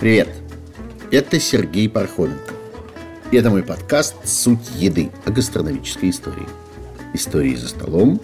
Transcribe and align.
Привет! 0.00 0.28
Это 1.10 1.38
Сергей 1.38 1.88
Пархоменко. 1.88 2.54
И 3.30 3.36
это 3.36 3.50
мой 3.50 3.62
подкаст 3.62 4.14
«Суть 4.24 4.70
еды» 4.76 5.10
о 5.26 5.30
гастрономической 5.30 6.08
истории. 6.10 6.46
Истории 7.12 7.54
за 7.56 7.68
столом, 7.68 8.20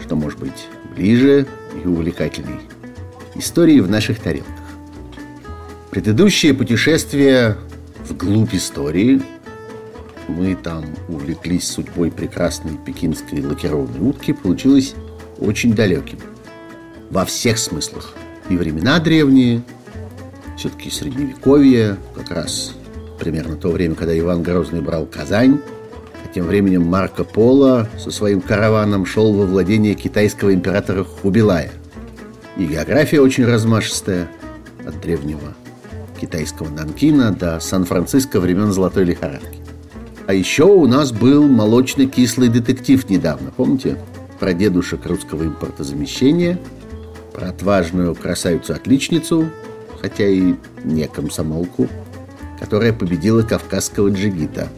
что 0.00 0.16
может 0.16 0.40
быть 0.40 0.66
ближе 0.96 1.46
и 1.84 1.86
увлекательней. 1.86 2.60
Истории 3.36 3.78
в 3.78 3.88
наших 3.88 4.18
тарелках. 4.20 4.54
Предыдущее 5.90 6.52
путешествие 6.52 7.56
вглубь 8.08 8.54
истории 8.54 9.22
мы 10.28 10.54
там 10.54 10.84
увлеклись 11.08 11.66
судьбой 11.68 12.10
прекрасной 12.10 12.76
пекинской 12.76 13.42
лакированной 13.44 14.00
утки, 14.00 14.32
получилось 14.32 14.94
очень 15.38 15.74
далеким. 15.74 16.18
Во 17.10 17.24
всех 17.24 17.58
смыслах. 17.58 18.14
И 18.48 18.56
времена 18.56 18.98
древние, 18.98 19.62
все-таки 20.56 20.90
средневековье, 20.90 21.96
как 22.14 22.30
раз 22.30 22.74
примерно 23.18 23.56
то 23.56 23.70
время, 23.70 23.94
когда 23.94 24.16
Иван 24.18 24.42
Грозный 24.42 24.80
брал 24.80 25.06
Казань, 25.06 25.60
а 26.24 26.32
тем 26.32 26.46
временем 26.46 26.82
Марко 26.82 27.24
Поло 27.24 27.88
со 27.98 28.10
своим 28.10 28.40
караваном 28.40 29.06
шел 29.06 29.32
во 29.32 29.46
владение 29.46 29.94
китайского 29.94 30.54
императора 30.54 31.04
Хубилая. 31.04 31.72
И 32.56 32.66
география 32.66 33.20
очень 33.20 33.44
размашистая, 33.44 34.28
от 34.88 35.00
древнего 35.00 35.54
китайского 36.20 36.68
Нанкина 36.68 37.32
до 37.32 37.60
Сан-Франциско 37.60 38.40
времен 38.40 38.72
Золотой 38.72 39.04
лихорадки. 39.04 39.67
А 40.28 40.34
еще 40.34 40.64
у 40.64 40.86
нас 40.86 41.10
был 41.10 41.48
молочно-кислый 41.48 42.50
детектив 42.50 43.08
недавно, 43.08 43.50
помните? 43.50 43.96
Про 44.38 44.52
дедушек 44.52 45.06
русского 45.06 45.44
импортозамещения, 45.44 46.60
про 47.32 47.48
отважную 47.48 48.14
красавицу-отличницу, 48.14 49.48
хотя 50.02 50.26
и 50.26 50.52
не 50.84 51.08
комсомолку, 51.08 51.88
которая 52.60 52.92
победила 52.92 53.40
кавказского 53.40 54.10
джигита. 54.10 54.68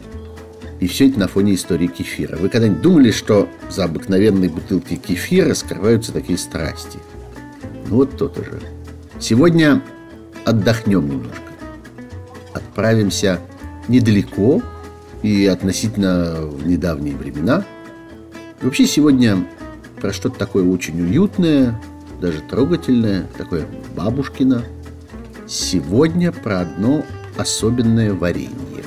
И 0.79 0.87
все 0.87 1.09
это 1.09 1.19
на 1.19 1.27
фоне 1.27 1.55
истории 1.55 1.87
кефира. 1.87 2.37
Вы 2.37 2.47
когда-нибудь 2.47 2.81
думали, 2.81 3.11
что 3.11 3.49
за 3.69 3.83
обыкновенной 3.83 4.47
бутылкой 4.47 4.95
кефира 4.95 5.53
скрываются 5.53 6.13
такие 6.13 6.37
страсти? 6.37 6.97
Ну 7.89 7.97
вот 7.97 8.15
то-то 8.15 8.41
же. 8.41 8.61
Сегодня 9.19 9.83
отдохнем 10.45 11.09
немножко. 11.09 11.51
Отправимся 12.53 13.41
недалеко 13.89 14.61
и 15.23 15.45
относительно 15.45 16.49
недавние 16.63 17.15
времена. 17.15 17.65
И 18.61 18.65
вообще 18.65 18.85
сегодня 18.85 19.47
про 19.99 20.13
что-то 20.13 20.37
такое 20.37 20.63
очень 20.63 21.01
уютное, 21.01 21.79
даже 22.19 22.41
трогательное, 22.41 23.27
такое 23.37 23.65
бабушкино– 23.95 24.63
Сегодня 25.53 26.31
про 26.31 26.61
одно 26.61 27.03
особенное 27.37 28.13
варенье. 28.13 28.85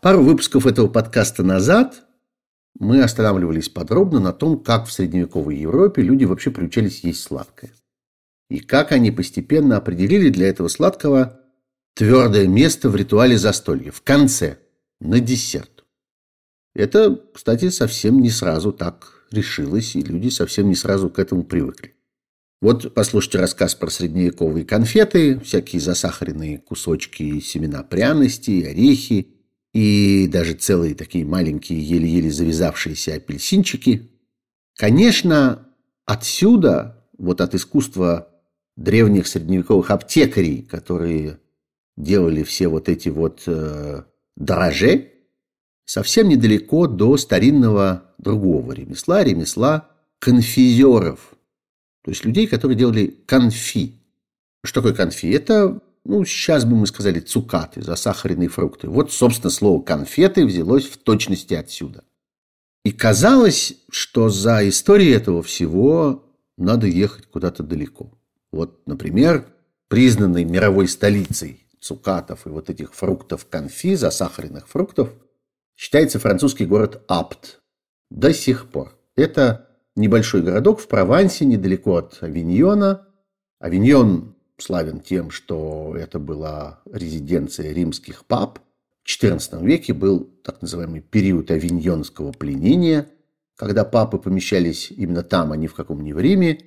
Пару 0.00 0.24
выпусков 0.24 0.66
этого 0.66 0.88
подкаста 0.88 1.44
назад 1.44 2.05
мы 2.78 3.02
останавливались 3.02 3.68
подробно 3.68 4.20
на 4.20 4.32
том, 4.32 4.58
как 4.58 4.86
в 4.86 4.92
средневековой 4.92 5.56
Европе 5.56 6.02
люди 6.02 6.24
вообще 6.24 6.50
приучались 6.50 7.00
есть 7.00 7.22
сладкое. 7.22 7.70
И 8.48 8.60
как 8.60 8.92
они 8.92 9.10
постепенно 9.10 9.76
определили 9.76 10.28
для 10.28 10.48
этого 10.48 10.68
сладкого 10.68 11.40
твердое 11.94 12.46
место 12.46 12.90
в 12.90 12.96
ритуале 12.96 13.38
застолья, 13.38 13.90
в 13.90 14.02
конце, 14.02 14.58
на 15.00 15.20
десерт. 15.20 15.84
Это, 16.74 17.18
кстати, 17.34 17.70
совсем 17.70 18.20
не 18.20 18.30
сразу 18.30 18.72
так 18.72 19.24
решилось, 19.30 19.96
и 19.96 20.02
люди 20.02 20.28
совсем 20.28 20.68
не 20.68 20.74
сразу 20.74 21.08
к 21.10 21.18
этому 21.18 21.42
привыкли. 21.42 21.94
Вот 22.60 22.94
послушайте 22.94 23.38
рассказ 23.38 23.74
про 23.74 23.90
средневековые 23.90 24.64
конфеты, 24.64 25.38
всякие 25.40 25.80
засахаренные 25.80 26.58
кусочки 26.58 27.40
семена 27.40 27.82
пряностей, 27.82 28.68
орехи 28.68 29.35
и 29.76 30.26
даже 30.26 30.54
целые 30.54 30.94
такие 30.94 31.26
маленькие, 31.26 31.78
еле-еле 31.78 32.30
завязавшиеся 32.30 33.16
апельсинчики. 33.16 34.08
Конечно, 34.74 35.68
отсюда, 36.06 37.04
вот 37.18 37.42
от 37.42 37.54
искусства 37.54 38.30
древних 38.74 39.26
средневековых 39.26 39.90
аптекарей, 39.90 40.62
которые 40.62 41.40
делали 41.98 42.42
все 42.42 42.68
вот 42.68 42.88
эти 42.88 43.10
вот 43.10 43.42
э, 43.46 44.04
дрожжи, 44.34 45.10
совсем 45.84 46.30
недалеко 46.30 46.86
до 46.86 47.18
старинного 47.18 48.14
другого 48.16 48.72
ремесла, 48.72 49.22
ремесла 49.22 49.90
конфизеров, 50.20 51.34
то 52.02 52.10
есть 52.10 52.24
людей, 52.24 52.46
которые 52.46 52.78
делали 52.78 53.08
конфи. 53.26 54.00
Что 54.64 54.80
такое 54.80 54.94
конфи? 54.94 55.26
Это, 55.26 55.82
ну, 56.06 56.24
сейчас 56.24 56.64
бы 56.64 56.76
мы 56.76 56.86
сказали, 56.86 57.20
цукаты, 57.20 57.82
засахаренные 57.82 58.48
фрукты. 58.48 58.88
Вот, 58.88 59.12
собственно, 59.12 59.50
слово 59.50 59.82
конфеты 59.82 60.46
взялось 60.46 60.86
в 60.86 60.98
точности 60.98 61.54
отсюда. 61.54 62.04
И 62.84 62.92
казалось, 62.92 63.74
что 63.90 64.28
за 64.28 64.68
историей 64.68 65.12
этого 65.12 65.42
всего 65.42 66.24
надо 66.56 66.86
ехать 66.86 67.26
куда-то 67.26 67.62
далеко. 67.62 68.18
Вот, 68.52 68.86
например, 68.86 69.46
признанной 69.88 70.44
мировой 70.44 70.88
столицей 70.88 71.66
цукатов 71.80 72.46
и 72.46 72.50
вот 72.50 72.70
этих 72.70 72.94
фруктов 72.94 73.46
конфи, 73.48 73.94
засахаренных 73.94 74.68
фруктов– 74.68 75.10
считается 75.76 76.18
французский 76.18 76.64
город 76.64 77.02
Апт 77.06 77.60
до 78.10 78.32
сих 78.32 78.70
пор. 78.70 78.98
Это 79.14 79.68
небольшой 79.94 80.42
городок 80.42 80.80
в 80.80 80.88
Провансе, 80.88 81.44
недалеко 81.44 81.96
от 81.96 82.22
Авиньона. 82.22 83.06
Авиньон 83.60 84.35
славен 84.58 85.00
тем, 85.00 85.30
что 85.30 85.94
это 85.98 86.18
была 86.18 86.80
резиденция 86.90 87.72
римских 87.72 88.24
пап. 88.24 88.58
В 89.02 89.08
XIV 89.08 89.64
веке 89.64 89.92
был 89.92 90.24
так 90.42 90.62
называемый 90.62 91.00
период 91.00 91.50
авиньонского 91.50 92.32
пленения, 92.32 93.08
когда 93.56 93.84
папы 93.84 94.18
помещались 94.18 94.90
именно 94.90 95.22
там, 95.22 95.52
а 95.52 95.56
не 95.56 95.66
в 95.66 95.74
каком-нибудь 95.74 96.22
Риме. 96.22 96.60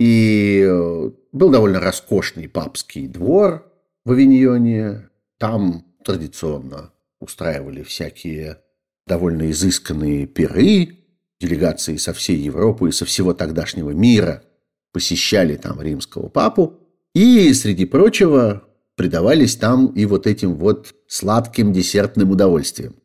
И 0.00 0.64
э, 0.64 1.10
был 1.32 1.50
довольно 1.50 1.80
роскошный 1.80 2.48
папский 2.48 3.08
двор 3.08 3.70
в 4.04 4.12
Авиньоне. 4.12 5.08
Там 5.38 5.84
традиционно 6.04 6.92
устраивали 7.20 7.82
всякие 7.82 8.58
довольно 9.06 9.50
изысканные 9.50 10.26
пиры, 10.26 10.98
делегации 11.40 11.96
со 11.96 12.12
всей 12.12 12.36
Европы 12.36 12.88
и 12.88 12.92
со 12.92 13.04
всего 13.04 13.34
тогдашнего 13.34 13.90
мира 13.90 14.44
посещали 14.92 15.56
там 15.56 15.80
римского 15.80 16.28
папу, 16.28 16.77
и, 17.14 17.52
среди 17.54 17.84
прочего, 17.84 18.64
предавались 18.96 19.56
там 19.56 19.86
и 19.88 20.04
вот 20.04 20.26
этим 20.26 20.56
вот 20.56 20.94
сладким 21.06 21.72
десертным 21.72 22.30
удовольствиям. 22.30 22.96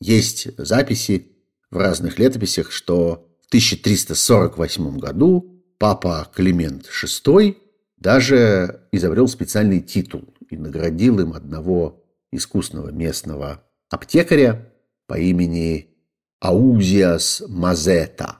Есть 0.00 0.48
записи 0.58 1.32
в 1.70 1.76
разных 1.76 2.18
летописях, 2.18 2.70
что 2.72 3.28
в 3.42 3.48
1348 3.48 4.98
году 4.98 5.62
папа 5.78 6.28
Климент 6.34 6.86
VI 6.86 7.56
даже 7.96 8.88
изобрел 8.92 9.28
специальный 9.28 9.80
титул 9.80 10.24
и 10.50 10.56
наградил 10.56 11.20
им 11.20 11.32
одного 11.32 12.02
искусного 12.32 12.90
местного 12.90 13.62
аптекаря 13.90 14.72
по 15.06 15.18
имени 15.18 15.96
Аузиас 16.40 17.42
Мазета. 17.48 18.38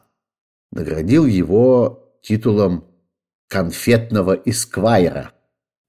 Наградил 0.72 1.27
его 1.27 2.19
титулом 2.22 2.85
конфетного 3.48 4.33
эсквайра, 4.45 5.33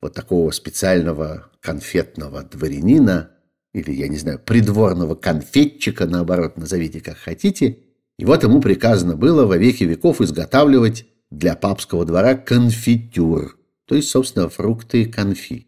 вот 0.02 0.14
такого 0.14 0.52
специального 0.52 1.52
конфетного 1.62 2.44
дворянина, 2.44 3.32
или, 3.74 3.92
я 3.92 4.08
не 4.08 4.18
знаю, 4.18 4.40
придворного 4.40 5.16
конфетчика, 5.16 6.08
наоборот, 6.08 6.58
назовите 6.58 7.02
как 7.02 7.18
хотите. 7.18 7.80
И 8.18 8.26
вот 8.26 8.44
ему 8.44 8.62
приказано 8.62 9.16
было 9.16 9.46
во 9.46 9.58
веки 9.58 9.84
веков 9.84 10.22
изготавливать 10.22 11.06
для 11.30 11.56
папского 11.56 12.06
двора 12.06 12.36
конфитюр, 12.36 13.58
то 13.86 13.96
есть, 13.96 14.10
собственно, 14.10 14.50
фрукты 14.50 15.06
конфи. 15.06 15.68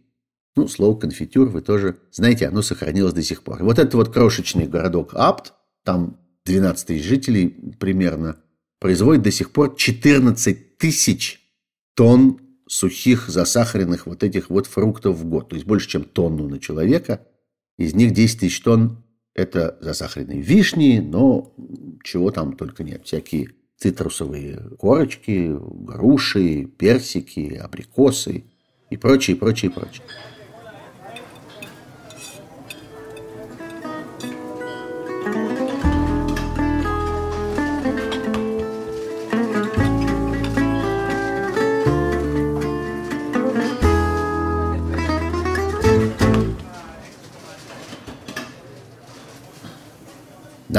Ну, 0.55 0.67
слово 0.67 0.99
конфитюр 0.99 1.47
вы 1.49 1.61
тоже 1.61 1.97
знаете, 2.11 2.47
оно 2.47 2.61
сохранилось 2.61 3.13
до 3.13 3.21
сих 3.21 3.43
пор. 3.43 3.63
Вот 3.63 3.79
этот 3.79 3.93
вот 3.93 4.13
крошечный 4.13 4.67
городок 4.67 5.11
Апт, 5.13 5.53
там 5.83 6.19
12 6.45 6.87
тысяч 6.87 7.05
жителей 7.05 7.75
примерно, 7.79 8.37
производит 8.79 9.23
до 9.23 9.31
сих 9.31 9.51
пор 9.51 9.75
14 9.75 10.77
тысяч 10.77 11.48
тонн 11.99 12.39
сухих 12.65 13.27
засахаренных 13.27 14.07
вот 14.07 14.23
этих 14.23 14.49
вот 14.49 14.67
фруктов 14.67 15.17
в 15.17 15.25
год. 15.25 15.49
То 15.49 15.57
есть 15.57 15.67
больше, 15.67 15.89
чем 15.89 16.05
тонну 16.05 16.47
на 16.47 16.57
человека. 16.57 17.27
Из 17.77 17.93
них 17.93 18.13
10 18.13 18.39
тысяч 18.39 18.61
тонн– 18.61 19.03
это 19.35 19.77
засахаренные 19.81 20.39
вишни, 20.39 20.99
но 21.05 21.53
чего 22.01 22.31
там 22.31 22.55
только 22.55 22.85
нет. 22.85 23.01
Всякие 23.03 23.49
цитрусовые 23.75 24.61
корочки, 24.77 25.53
груши, 25.59 26.63
персики, 26.63 27.55
абрикосы 27.55 28.45
и 28.89 28.95
прочее, 28.95 29.35
прочее, 29.35 29.69
прочее. 29.69 30.05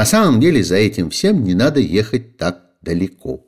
На 0.00 0.06
самом 0.06 0.40
деле 0.40 0.64
за 0.64 0.76
этим 0.76 1.10
всем 1.10 1.44
не 1.44 1.52
надо 1.52 1.78
ехать 1.78 2.38
так 2.38 2.74
далеко. 2.80 3.46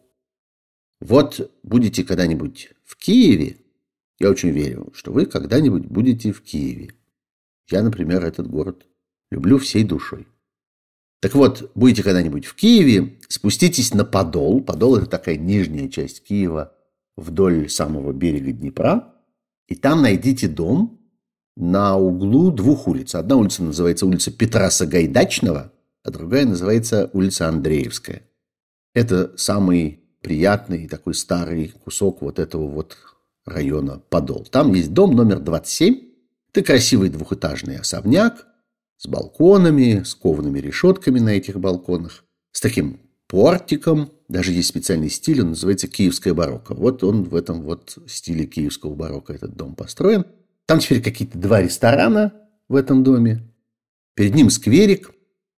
Вот 1.00 1.50
будете 1.62 2.04
когда-нибудь 2.04 2.69
в 2.84 2.99
Киеве, 2.99 3.56
я 4.19 4.28
очень 4.28 4.50
верю, 4.50 4.93
что 4.93 5.12
вы 5.12 5.25
когда-нибудь 5.25 5.87
будете 5.87 6.31
в 6.31 6.43
Киеве. 6.43 6.90
Я, 7.70 7.82
например, 7.82 8.22
этот 8.22 8.49
город 8.49 8.87
люблю 9.31 9.56
всей 9.56 9.82
душой. 9.82 10.28
Так 11.22 11.34
вот, 11.34 11.72
будете 11.75 12.02
когда-нибудь 12.02 12.44
в 12.44 12.54
Киеве, 12.54 13.19
спуститесь 13.28 13.94
на 13.94 14.04
Подол. 14.04 14.60
Подол– 14.60 14.96
это 14.99 15.06
такая 15.06 15.38
нижняя 15.38 15.88
часть 15.88 16.22
Киева 16.22 16.76
вдоль 17.16 17.70
самого 17.70 18.12
берега 18.12 18.52
Днепра. 18.52 19.14
И 19.69 19.75
там 19.75 20.02
найдите 20.02 20.49
дом 20.49 21.00
на 21.56 21.96
углу 21.96 22.50
двух 22.50 22.88
улиц. 22.88 23.14
Одна 23.14 23.37
улица 23.37 23.62
называется 23.62 24.04
улица 24.04 24.31
Петра 24.31 24.70
Сагайдачного, 24.70 25.72
а 26.04 26.10
другая 26.10 26.46
называется 26.46 27.10
улица 27.12 27.49
Андреевская. 27.49 28.22
Это 28.94 29.32
самый 29.37 30.00
приятный 30.20 30.88
такой 30.88 31.14
старый 31.14 31.69
кусок 31.84 32.22
вот 32.22 32.38
этого 32.38 32.69
вот 32.69 32.96
района 33.44 34.00
Подол. 34.08 34.46
Там 34.50 34.72
есть 34.75 34.93
дом 34.93 35.14
номер 35.14 35.40
27. 35.40 36.00
Это 36.52 36.62
красивый 36.62 37.08
двухэтажный 37.08 37.78
особняк 37.78 38.46
с 38.99 39.06
балконами, 39.06 40.02
с 40.04 40.14
коваными 40.14 40.60
решетками 40.60 41.19
на 41.19 41.31
этих 41.31 41.58
балконах, 41.58 42.25
с 42.52 42.60
таким 42.60 43.00
портиком. 43.26 44.12
Даже 44.28 44.52
есть 44.52 44.69
специальный 44.69 45.10
стиль, 45.10 45.40
он 45.40 45.50
называется 45.50 45.88
киевская 45.88 46.34
барокко. 46.34 46.75
Вот 46.75 47.02
он 47.02 47.25
в 47.25 47.34
этом 47.34 47.62
вот 47.62 47.99
стиле 48.06 48.46
киевского 48.46 48.94
барокко 48.94 49.32
этот 49.32 49.56
дом 49.56 49.75
построен. 49.75 50.26
Там 50.66 50.78
теперь 50.78 51.02
какие-то 51.02 51.38
два 51.38 51.60
ресторана 51.60 52.32
в 52.69 52.76
этом 52.76 53.02
доме. 53.02 53.43
Перед 54.14 54.34
ним 54.34 54.50
скверик, 54.50 55.10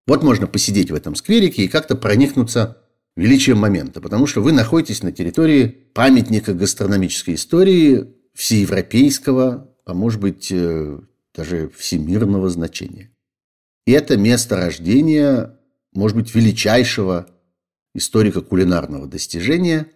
вот 0.07 0.23
можно 0.23 0.47
посидеть 0.47 0.91
в 0.91 0.95
этом 0.95 1.15
скверике 1.15 1.65
и 1.65 1.69
как-то 1.69 1.97
проникнуться 1.97 2.79
величием 3.17 3.59
момента, 3.59 4.01
потому 4.01 4.27
что 4.27 4.43
вы 4.43 4.53
находитесь 4.53 5.03
на 5.03 5.13
территории 5.13 5.67
памятника 5.67 6.53
гастрономической 6.53 7.35
истории 7.35 8.13
всеевропейского, 8.35 9.71
а 9.85 9.95
может 9.95 10.21
быть 10.21 10.51
э, 10.51 10.99
даже 11.35 11.71
всемирного 11.77 12.49
значения. 12.51 13.11
И 13.87 13.93
это 13.93 14.17
место 14.17 14.57
рождения, 14.57 15.59
может 15.93 16.17
быть, 16.17 16.35
величайшего 16.35 17.29
историка 17.95 18.41
кулинарного 18.41 19.07
достижения 19.07 19.87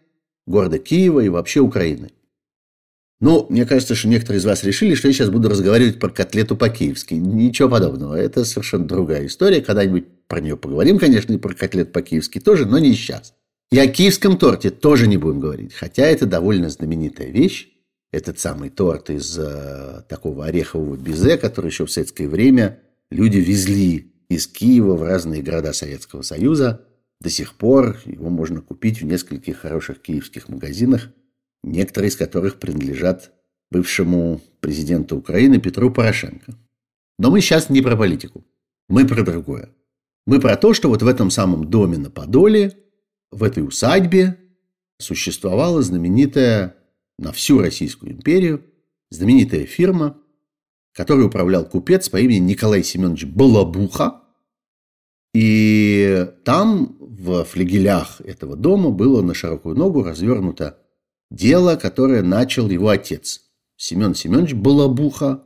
города 0.47 0.79
Киева 0.79 1.21
и 1.21 1.29
вообще 1.29 1.61
Украины. 1.61 2.11
Ну, 3.21 3.47
мне 3.49 3.67
кажется, 3.67 3.97
что 3.97 4.09
некоторые 4.09 4.39
из 4.39 4.45
вас 4.45 4.63
решили, 4.63 4.95
что 4.95 5.09
я 5.09 5.15
сейчас 5.15 5.31
буду 5.31 5.49
разговаривать 5.49 5.99
про 5.99 6.09
котлету 6.09 6.57
по-киевски. 6.57 7.15
Ничего 7.15 7.69
подобного. 7.69 8.15
Это 8.15 8.45
совершенно 8.45 8.87
другая 8.87 9.27
история. 9.27 9.61
Когда-нибудь 9.61 10.05
про 10.29 10.41
нее 10.41 10.57
поговорим, 10.57 10.99
конечно, 10.99 11.33
и 11.33 11.39
про 11.39 11.53
котлет 11.55 11.93
по-киевски 11.93 12.39
тоже, 12.39 12.65
но 12.65 12.79
не 12.79 12.95
сейчас. 12.95 13.35
И 13.73 13.79
о 13.79 13.89
киевском 13.89 14.39
торте 14.39 14.71
тоже 14.71 15.09
не 15.09 15.17
будем 15.17 15.41
говорить. 15.41 15.75
Хотя 15.75 16.07
это 16.07 16.27
довольно 16.27 16.71
знаменитая 16.71 17.31
вещь. 17.31 17.69
Этот 18.13 18.39
самый 18.39 18.71
торт 18.71 19.11
из 19.11 19.37
э, 19.39 20.03
такого 20.09 20.47
орехового 20.47 20.97
безе, 20.97 21.37
который 21.37 21.67
еще 21.67 21.85
в 21.85 21.91
советское 21.91 22.27
время 22.27 22.81
люди 23.11 23.37
везли 23.37 24.15
из 24.31 24.47
Киева 24.47 24.95
в 24.95 25.03
разные 25.03 25.43
города 25.43 25.73
Советского 25.73 26.23
Союза. 26.23 26.87
До 27.21 27.29
сих 27.29 27.55
пор 27.55 27.99
его 28.07 28.31
можно 28.31 28.63
купить 28.63 29.03
в 29.03 29.05
нескольких 29.05 29.59
хороших 29.59 30.01
киевских 30.01 30.49
магазинах 30.49 31.11
некоторые 31.63 32.11
из 32.11 32.17
которых 32.17 32.59
принадлежат 32.59 33.33
бывшему 33.71 34.41
президенту 34.61 35.17
Украины 35.17 35.61
Петру 35.61 35.91
Порошенко. 35.91 36.55
Но 37.19 37.31
мы 37.31 37.41
сейчас 37.41 37.69
не 37.69 37.83
про 37.83 37.97
политику. 37.97 38.45
Мы 38.89 39.07
про 39.07 39.23
другое. 39.23 39.71
Мы 40.27 40.41
про 40.41 40.57
то, 40.57 40.75
что 40.75 40.89
вот 40.89 41.03
в 41.03 41.07
этом 41.07 41.31
самом 41.31 41.65
доме 41.65 41.99
на 41.99 42.11
Подоле, 42.11 42.77
в 43.31 43.43
этой 43.43 43.67
усадьбе, 43.67 44.39
существовала 44.99 45.83
знаменитая 45.83 46.77
на 47.19 47.33
всю 47.33 47.61
Российскую 47.61 48.13
империю, 48.13 48.65
знаменитая 49.11 49.67
фирма, 49.67 50.17
которой 50.93 51.27
управлял 51.27 51.65
купец 51.65 52.09
по 52.09 52.19
имени 52.19 52.39
Николай 52.39 52.83
Семенович 52.83 53.27
Балабуха. 53.27 54.23
И 55.35 56.27
там, 56.45 56.97
в 56.99 57.45
флигелях 57.45 58.21
этого 58.21 58.57
дома, 58.57 58.91
было 58.91 59.23
на 59.23 59.35
широкую 59.35 59.77
ногу 59.77 60.03
развернуто 60.03 60.79
Дело, 61.31 61.77
которое 61.77 62.23
начал 62.23 62.69
его 62.71 62.89
отец. 62.89 63.43
Семен 63.77 64.15
Семенович 64.15 64.55
Балабуха. 64.55 65.45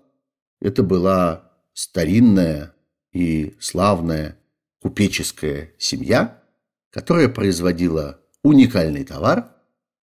Это 0.61 0.83
была 0.83 1.53
старинная 1.73 2.75
и 3.13 3.57
славная 3.61 4.39
купеческая 4.81 5.73
семья, 5.79 6.43
которая 6.91 7.29
производила 7.29 8.21
уникальный 8.43 9.05
товар, 9.05 9.53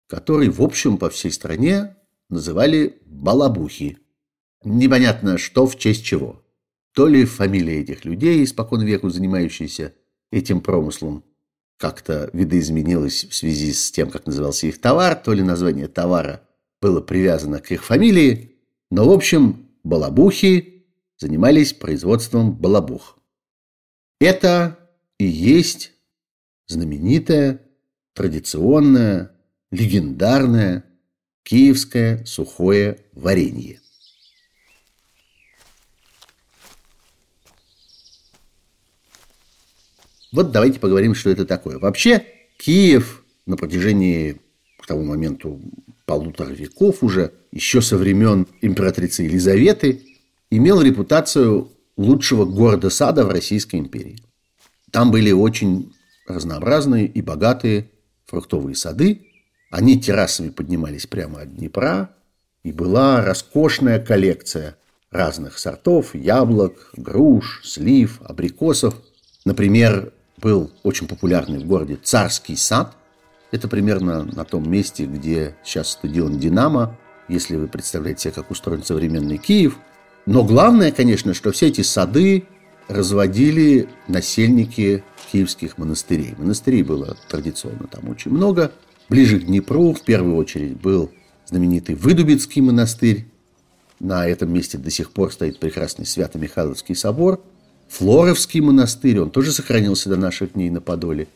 который, 0.07 0.49
в 0.49 0.61
общем, 0.61 0.97
по 0.97 1.09
всей 1.09 1.31
стране 1.31 1.95
называли 2.29 2.99
балабухи. 3.05 3.99
Непонятно, 4.63 5.37
что 5.37 5.67
в 5.67 5.77
честь 5.77 6.03
чего. 6.03 6.43
То 6.93 7.07
ли 7.07 7.25
фамилия 7.25 7.81
этих 7.81 8.05
людей, 8.05 8.43
испокон 8.43 8.81
веку 8.83 9.09
занимающиеся 9.09 9.93
этим 10.31 10.61
промыслом, 10.61 11.23
как-то 11.79 12.29
видоизменилось 12.33 13.23
в 13.23 13.33
связи 13.33 13.71
с 13.71 13.89
тем, 13.89 14.11
как 14.11 14.25
назывался 14.25 14.67
их 14.67 14.81
товар, 14.81 15.15
то 15.15 15.33
ли 15.33 15.41
название 15.41 15.87
товара 15.87 16.41
было 16.81 16.99
привязано 16.99 17.59
к 17.59 17.71
их 17.71 17.85
фамилии, 17.85 18.57
но, 18.91 19.07
в 19.07 19.11
общем, 19.11 19.69
балабухи 19.83 20.85
занимались 21.17 21.73
производством 21.73 22.51
балабух. 22.51 23.17
Это 24.19 24.77
и 25.17 25.25
есть 25.25 25.93
знаменитое, 26.67 27.61
традиционное, 28.13 29.31
легендарное 29.71 30.83
киевское 31.43 32.25
сухое 32.25 33.05
варенье. 33.13 33.79
Вот 40.31 40.51
давайте 40.51 40.79
поговорим, 40.79 41.15
что 41.15 41.29
это 41.29 41.45
такое. 41.45 41.79
Вообще, 41.79 42.23
Киев 42.57 43.23
на 43.45 43.57
протяжении 43.57 44.39
к 44.79 44.85
тому 44.85 45.03
моменту 45.03 45.59
полутора 46.05 46.49
веков 46.49 47.03
уже, 47.03 47.31
еще 47.51 47.81
со 47.81 47.97
времен 47.97 48.47
императрицы 48.61 49.23
Елизаветы, 49.23 50.01
имел 50.51 50.81
репутацию 50.81 51.71
лучшего 51.97 52.45
города-сада 52.45 53.25
в 53.25 53.29
Российской 53.31 53.77
империи. 53.77 54.19
Там 54.91 55.11
были 55.11 55.31
очень 55.31 55.93
разнообразные 56.27 57.05
и 57.05 57.21
богатые 57.21 57.89
фруктовые 58.25 58.75
сады. 58.75 59.27
Они 59.71 59.99
террасами 59.99 60.49
поднимались 60.49 61.07
прямо 61.07 61.41
от 61.41 61.55
Днепра, 61.55 62.15
и 62.63 62.71
была 62.71 63.23
роскошная 63.23 63.99
коллекция 63.99 64.77
разных 65.11 65.57
сортов– 65.57 66.11
яблок, 66.13 66.91
груш, 66.95 67.61
слив, 67.63 68.21
абрикосов. 68.23 68.95
Например, 69.45 70.11
был 70.39 70.71
очень 70.83 71.07
популярный 71.07 71.59
в 71.59 71.67
городе 71.67 71.97
Царский 72.01 72.55
сад. 72.55 72.95
Это 73.51 73.67
примерно 73.67 74.23
на 74.23 74.45
том 74.45 74.69
месте, 74.69 75.05
где 75.05 75.55
сейчас 75.63 75.91
стадион 75.91 76.39
«Динамо», 76.39 76.97
если 77.27 77.55
вы 77.55 77.67
представляете 77.67 78.23
себе, 78.23 78.33
как 78.33 78.51
устроен 78.51 78.83
современный 78.83 79.37
Киев. 79.37 79.77
Но 80.25 80.43
главное, 80.43 80.91
конечно, 80.91 81.33
что 81.33 81.51
все 81.51 81.67
эти 81.67 81.81
сады 81.81 82.45
разводили 82.87 83.87
насельники 84.07 85.03
киевских 85.31 85.77
монастырей. 85.77 86.35
Монастырей 86.37 86.83
было 86.83 87.17
традиционно 87.27 87.87
там 87.87 88.09
очень 88.09 88.31
много. 88.31 88.71
Ближе 89.09 89.39
к 89.39 89.45
Днепру 89.45 89.93
в 89.93 90.01
первую 90.01 90.35
очередь 90.35 90.79
был 90.79 91.11
знаменитый 91.45 91.95
Выдубицкий 91.95 92.61
монастырь. 92.61 93.25
На 93.99 94.27
этом 94.27 94.51
месте 94.53 94.77
до 94.77 94.89
сих 94.89 95.11
пор 95.11 95.31
стоит 95.31 95.59
прекрасный 95.59 96.05
Свято-Михайловский 96.05 96.95
собор– 96.95 97.41
Флоровский 97.89 98.61
монастырь, 98.61 99.19
он 99.19 99.31
тоже 99.31 99.51
сохранился 99.51 100.09
до 100.09 100.15
наших 100.15 100.53
дней 100.53 100.69
на 100.69 100.79
Подоле. 100.79 101.27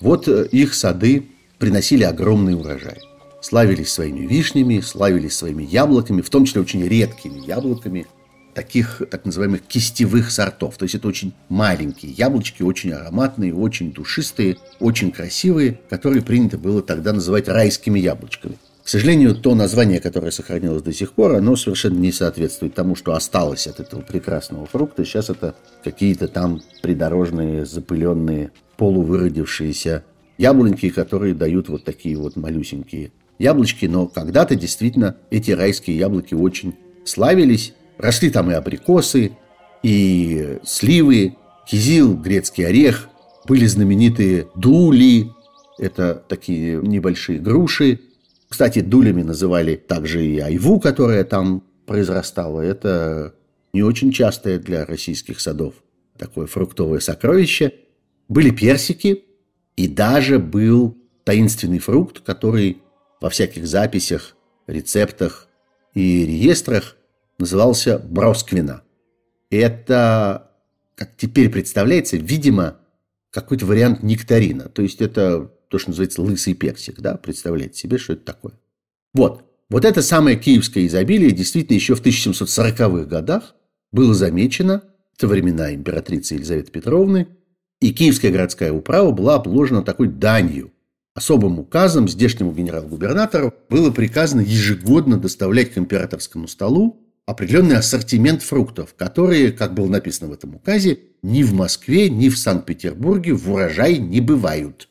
Вот 0.00 0.26
э, 0.26 0.48
их 0.50 0.74
сады 0.74 1.26
приносили 1.58 2.02
огромный 2.02 2.54
урожай. 2.54 2.98
Славились 3.40 3.92
своими 3.92 4.26
вишнями, 4.26 4.80
славились 4.80 5.36
своими 5.36 5.62
яблоками, 5.62 6.22
в 6.22 6.30
том 6.30 6.44
числе 6.44 6.62
очень 6.62 6.86
редкими 6.86 7.38
яблоками, 7.46 8.06
таких 8.54 9.02
так 9.10 9.24
называемых 9.24 9.62
кистевых 9.62 10.30
сортов. 10.30 10.76
То 10.78 10.84
есть 10.84 10.94
это 10.94 11.06
очень 11.06 11.34
маленькие 11.48 12.12
яблочки, 12.12 12.62
очень 12.62 12.92
ароматные, 12.92 13.54
очень 13.54 13.92
душистые, 13.92 14.56
очень 14.80 15.12
красивые, 15.12 15.78
которые 15.88 16.22
принято 16.22 16.58
было 16.58 16.82
тогда 16.82 17.12
называть 17.12 17.48
райскими 17.48 18.00
яблочками. 18.00 18.56
К 18.88 18.90
сожалению, 18.90 19.34
то 19.34 19.54
название, 19.54 20.00
которое 20.00 20.30
сохранилось 20.30 20.80
до 20.80 20.94
сих 20.94 21.12
пор, 21.12 21.34
оно 21.34 21.56
совершенно 21.56 21.98
не 21.98 22.10
соответствует 22.10 22.72
тому, 22.72 22.94
что 22.94 23.12
осталось 23.12 23.66
от 23.66 23.80
этого 23.80 24.00
прекрасного 24.00 24.64
фрукта. 24.64 25.04
Сейчас 25.04 25.28
это 25.28 25.54
какие-то 25.84 26.26
там 26.26 26.62
придорожные, 26.80 27.66
запыленные, 27.66 28.50
полувыродившиеся 28.78 30.04
яблоньки, 30.38 30.88
которые 30.88 31.34
дают 31.34 31.68
вот 31.68 31.84
такие 31.84 32.16
вот 32.16 32.36
малюсенькие 32.36 33.12
яблочки. 33.38 33.84
Но 33.84 34.06
когда-то 34.06 34.54
действительно 34.54 35.16
эти 35.28 35.50
райские 35.50 35.98
яблоки 35.98 36.32
очень 36.32 36.74
славились. 37.04 37.74
Росли 37.98 38.30
там 38.30 38.50
и 38.50 38.54
абрикосы, 38.54 39.32
и 39.82 40.60
сливы, 40.64 41.36
кизил, 41.68 42.16
грецкий 42.16 42.66
орех. 42.66 43.10
Были 43.46 43.66
знаменитые 43.66 44.46
дули, 44.54 45.28
это 45.78 46.24
такие 46.26 46.80
небольшие 46.80 47.38
груши. 47.38 48.00
Кстати, 48.48 48.80
дулями 48.80 49.22
называли 49.22 49.76
также 49.76 50.24
и 50.24 50.38
айву, 50.38 50.80
которая 50.80 51.24
там 51.24 51.62
произрастала. 51.86 52.60
Это 52.60 53.34
не 53.72 53.82
очень 53.82 54.12
частое 54.12 54.58
для 54.58 54.84
российских 54.84 55.40
садов 55.40 55.74
такое 56.16 56.46
фруктовое 56.46 57.00
сокровище. 57.00 57.72
Были 58.28 58.50
персики, 58.50 59.24
и 59.76 59.86
даже 59.86 60.38
был 60.38 60.98
таинственный 61.24 61.78
фрукт, 61.78 62.20
который 62.20 62.82
во 63.20 63.30
всяких 63.30 63.66
записях, 63.66 64.36
рецептах 64.66 65.48
и 65.94 66.26
реестрах 66.26 66.96
назывался 67.38 67.98
бросквина. 67.98 68.82
Это, 69.50 70.50
как 70.96 71.16
теперь 71.16 71.48
представляется, 71.48 72.16
видимо, 72.16 72.78
какой-то 73.30 73.66
вариант 73.66 74.02
нектарина. 74.02 74.68
То 74.68 74.82
есть 74.82 75.00
это 75.00 75.52
то, 75.68 75.78
что 75.78 75.90
называется 75.90 76.22
лысый 76.22 76.54
персик, 76.54 77.00
да, 77.00 77.14
представляете 77.14 77.78
себе, 77.78 77.98
что 77.98 78.14
это 78.14 78.24
такое. 78.24 78.54
Вот. 79.14 79.44
Вот 79.70 79.84
это 79.84 80.00
самое 80.00 80.38
киевское 80.38 80.86
изобилие 80.86 81.30
действительно 81.30 81.76
еще 81.76 81.94
в 81.94 82.02
1740-х 82.02 83.04
годах 83.04 83.54
было 83.92 84.14
замечено, 84.14 84.82
это 85.16 85.28
времена 85.28 85.74
императрицы 85.74 86.34
Елизаветы 86.34 86.70
Петровны, 86.70 87.28
и 87.80 87.92
Киевская 87.92 88.32
городская 88.32 88.72
управа 88.72 89.12
была 89.12 89.36
обложена 89.36 89.82
такой 89.82 90.08
данью. 90.08 90.72
Особым 91.14 91.58
указом 91.58 92.08
здешнему 92.08 92.52
генерал-губернатору 92.52 93.52
было 93.68 93.90
приказано 93.90 94.40
ежегодно 94.40 95.18
доставлять 95.18 95.72
к 95.72 95.78
императорскому 95.78 96.48
столу 96.48 97.04
определенный 97.28 97.76
ассортимент 97.76 98.42
фруктов, 98.42 98.94
которые, 98.94 99.52
как 99.52 99.74
было 99.74 99.86
написано 99.86 100.30
в 100.30 100.32
этом 100.32 100.54
указе, 100.54 100.98
ни 101.20 101.42
в 101.42 101.52
Москве, 101.52 102.08
ни 102.08 102.30
в 102.30 102.38
Санкт-Петербурге 102.38 103.34
в 103.34 103.52
урожай 103.52 103.98
не 103.98 104.22
бывают. 104.22 104.88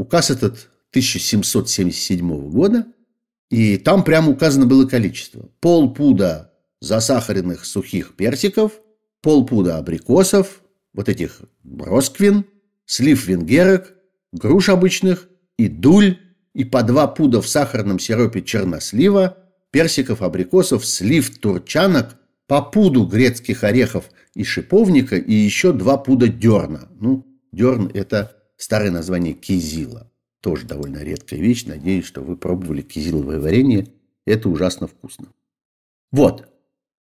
Указ 0.00 0.30
этот 0.30 0.70
1777 0.92 2.48
года, 2.48 2.86
и 3.50 3.76
там 3.76 4.02
прямо 4.02 4.30
указано 4.30 4.64
было 4.64 4.86
количество. 4.86 5.50
Полпуда 5.60 6.54
засахаренных 6.80 7.66
сухих 7.66 8.16
персиков, 8.16 8.80
полпуда 9.20 9.76
абрикосов, 9.76 10.62
вот 10.94 11.10
этих 11.10 11.42
бросквин, 11.64 12.46
слив 12.86 13.26
венгерок, 13.26 13.92
груш 14.32 14.70
обычных 14.70 15.28
и 15.58 15.68
дуль, 15.68 16.16
и 16.54 16.64
по 16.64 16.82
два 16.82 17.06
пуда 17.06 17.42
в 17.42 17.46
сахарном 17.46 17.98
сиропе 17.98 18.40
чернослива, 18.40 19.36
персиков, 19.70 20.22
абрикосов, 20.22 20.86
слив 20.86 21.38
турчанок, 21.40 22.16
по 22.46 22.62
пуду 22.62 23.04
грецких 23.04 23.64
орехов 23.64 24.06
и 24.34 24.44
шиповника 24.44 25.16
и 25.16 25.34
еще 25.34 25.74
два 25.74 25.98
пуда 25.98 26.26
дерна. 26.26 26.88
Ну, 26.98 27.26
дерн– 27.52 27.90
это 27.94 28.39
старое 28.60 28.90
название 28.90 29.32
кизила. 29.32 30.10
Тоже 30.40 30.66
довольно 30.66 30.98
редкая 30.98 31.40
вещь. 31.40 31.64
Надеюсь, 31.64 32.04
что 32.04 32.20
вы 32.20 32.36
пробовали 32.36 32.82
кизиловое 32.82 33.40
варенье. 33.40 33.88
Это 34.26 34.48
ужасно 34.48 34.86
вкусно. 34.86 35.28
Вот. 36.12 36.46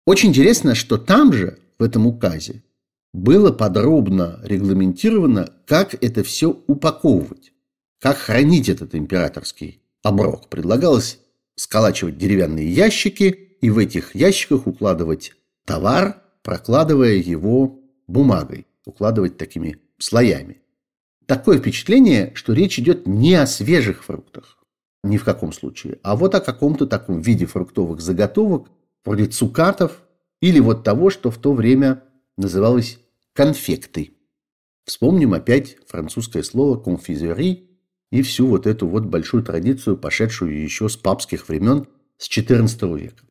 Очень 0.05 0.29
интересно, 0.29 0.75
что 0.75 0.97
там 0.97 1.33
же, 1.33 1.59
в 1.77 1.83
этом 1.83 2.07
указе, 2.07 2.63
было 3.13 3.51
подробно 3.51 4.39
регламентировано, 4.43 5.53
как 5.67 5.93
это 6.01 6.23
все 6.23 6.57
упаковывать, 6.67 7.51
как 7.99 8.17
хранить 8.17 8.69
этот 8.69 8.95
императорский 8.95 9.81
оброк. 10.03 10.49
Предлагалось 10.49 11.19
сколачивать 11.55 12.17
деревянные 12.17 12.71
ящики 12.71 13.57
и 13.61 13.69
в 13.69 13.77
этих 13.77 14.15
ящиках 14.15 14.67
укладывать 14.67 15.33
товар, 15.65 16.21
прокладывая 16.43 17.15
его 17.15 17.79
бумагой, 18.07 18.65
укладывать 18.85 19.37
такими 19.37 19.77
слоями. 19.97 20.60
Такое 21.25 21.59
впечатление, 21.59 22.31
что 22.35 22.53
речь 22.53 22.79
идет 22.79 23.07
не 23.07 23.35
о 23.35 23.47
свежих 23.47 24.03
фруктах, 24.03 24.57
ни 25.03 25.17
в 25.17 25.23
каком 25.23 25.53
случае, 25.53 25.99
а 26.03 26.15
вот 26.15 26.35
о 26.35 26.41
каком-то 26.41 26.87
таком 26.87 27.21
виде 27.21 27.45
фруктовых 27.45 28.01
заготовок, 28.01 28.69
вроде 29.05 29.25
цукатов 29.25 30.01
или 30.41 30.59
вот 30.59 30.83
того, 30.83 31.09
что 31.09 31.31
в 31.31 31.37
то 31.37 31.53
время 31.53 32.03
называлось 32.37 32.99
конфектой. 33.33 34.13
Вспомним 34.85 35.33
опять 35.33 35.77
французское 35.87 36.43
слово 36.43 36.77
«конфизери» 36.77 37.69
и 38.11 38.21
всю 38.23 38.47
вот 38.47 38.67
эту 38.67 38.87
вот 38.87 39.05
большую 39.05 39.43
традицию, 39.43 39.97
пошедшую 39.97 40.61
еще 40.61 40.89
с 40.89 40.97
папских 40.97 41.47
времен, 41.47 41.87
с 42.17 42.29
XIV 42.29 42.99
века. 42.99 43.23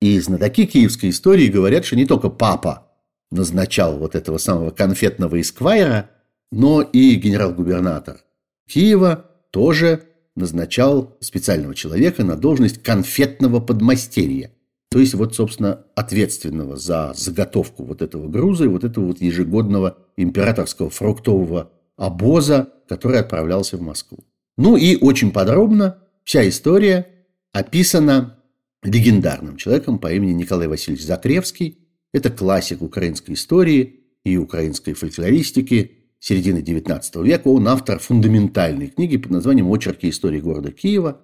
И 0.00 0.18
знатоки 0.20 0.66
киевской 0.66 1.10
истории 1.10 1.48
говорят, 1.48 1.84
что 1.84 1.96
не 1.96 2.06
только 2.06 2.28
папа 2.28 2.88
назначал 3.30 3.98
вот 3.98 4.14
этого 4.14 4.38
самого 4.38 4.70
конфетного 4.70 5.40
эсквайра, 5.40 6.10
но 6.52 6.82
и 6.82 7.14
генерал-губернатор 7.14 8.20
Киева 8.68 9.30
тоже 9.50 10.02
назначал 10.36 11.16
специального 11.20 11.74
человека 11.74 12.24
на 12.24 12.36
должность 12.36 12.82
конфетного 12.82 13.58
подмастерья. 13.58 14.52
То 14.90 14.98
есть, 14.98 15.14
вот, 15.14 15.34
собственно, 15.34 15.86
ответственного 15.96 16.76
за 16.76 17.12
заготовку 17.16 17.84
вот 17.84 18.02
этого 18.02 18.28
груза 18.28 18.64
и 18.64 18.68
вот 18.68 18.84
этого 18.84 19.06
вот 19.06 19.22
ежегодного 19.22 19.96
императорского 20.18 20.90
фруктового 20.90 21.72
обоза, 21.96 22.68
который 22.86 23.20
отправлялся 23.20 23.78
в 23.78 23.80
Москву. 23.80 24.18
Ну 24.58 24.76
и 24.76 24.96
очень 24.96 25.32
подробно 25.32 26.02
вся 26.22 26.46
история 26.46 27.06
описана 27.52 28.38
легендарным 28.82 29.56
человеком 29.56 29.98
по 29.98 30.12
имени 30.12 30.32
Николай 30.32 30.68
Васильевич 30.68 31.06
Закревский. 31.06 31.78
Это 32.12 32.28
классик 32.28 32.82
украинской 32.82 33.32
истории 33.32 34.00
и 34.24 34.36
украинской 34.36 34.92
фольклористики 34.92 36.01
середины 36.22 36.58
XIX 36.58 37.24
века. 37.24 37.48
Он 37.48 37.66
автор 37.66 37.98
фундаментальной 37.98 38.86
книги 38.86 39.16
под 39.16 39.32
названием 39.32 39.70
«Очерки 39.70 40.08
истории 40.08 40.40
города 40.40 40.70
Киева». 40.70 41.20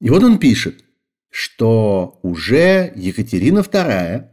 И 0.00 0.08
вот 0.08 0.22
он 0.22 0.38
пишет, 0.38 0.84
что 1.30 2.20
уже 2.22 2.92
Екатерина 2.94 3.58
II, 3.58 4.26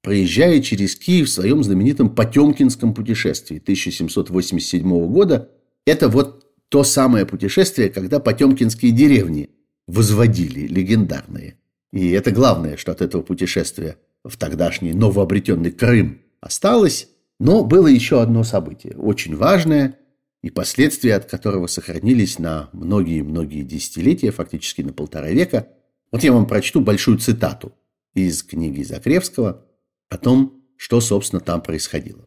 проезжая 0.00 0.60
через 0.60 0.94
Киев 0.94 1.26
в 1.26 1.32
своем 1.32 1.64
знаменитом 1.64 2.14
Потемкинском 2.14 2.94
путешествии 2.94 3.58
1787 3.58 4.88
года, 5.08 5.50
это 5.86 6.08
вот 6.08 6.46
то 6.68 6.84
самое 6.84 7.26
путешествие, 7.26 7.90
когда 7.90 8.20
потемкинские 8.20 8.92
деревни 8.92 9.50
возводили 9.88 10.68
легендарные. 10.68 11.58
И 11.92 12.10
это 12.10 12.30
главное, 12.30 12.76
что 12.76 12.92
от 12.92 13.02
этого 13.02 13.22
путешествия 13.22 13.96
в 14.24 14.36
тогдашний 14.36 14.92
новообретенный 14.92 15.72
Крым 15.72 16.20
осталось. 16.40 17.08
Но 17.42 17.64
было 17.64 17.88
еще 17.88 18.22
одно 18.22 18.44
событие, 18.44 18.94
очень 18.96 19.34
важное, 19.34 19.98
и 20.42 20.50
последствия 20.50 21.16
от 21.16 21.24
которого 21.24 21.66
сохранились 21.66 22.38
на 22.38 22.70
многие-многие 22.72 23.64
десятилетия, 23.64 24.30
фактически 24.30 24.82
на 24.82 24.92
полтора 24.92 25.28
века. 25.28 25.66
Вот 26.12 26.22
я 26.22 26.32
вам 26.32 26.46
прочту 26.46 26.80
большую 26.80 27.18
цитату 27.18 27.72
из 28.14 28.44
книги 28.44 28.84
Закревского 28.84 29.64
о 30.08 30.18
том, 30.18 30.62
что, 30.76 31.00
собственно, 31.00 31.40
там 31.40 31.62
происходило. 31.62 32.24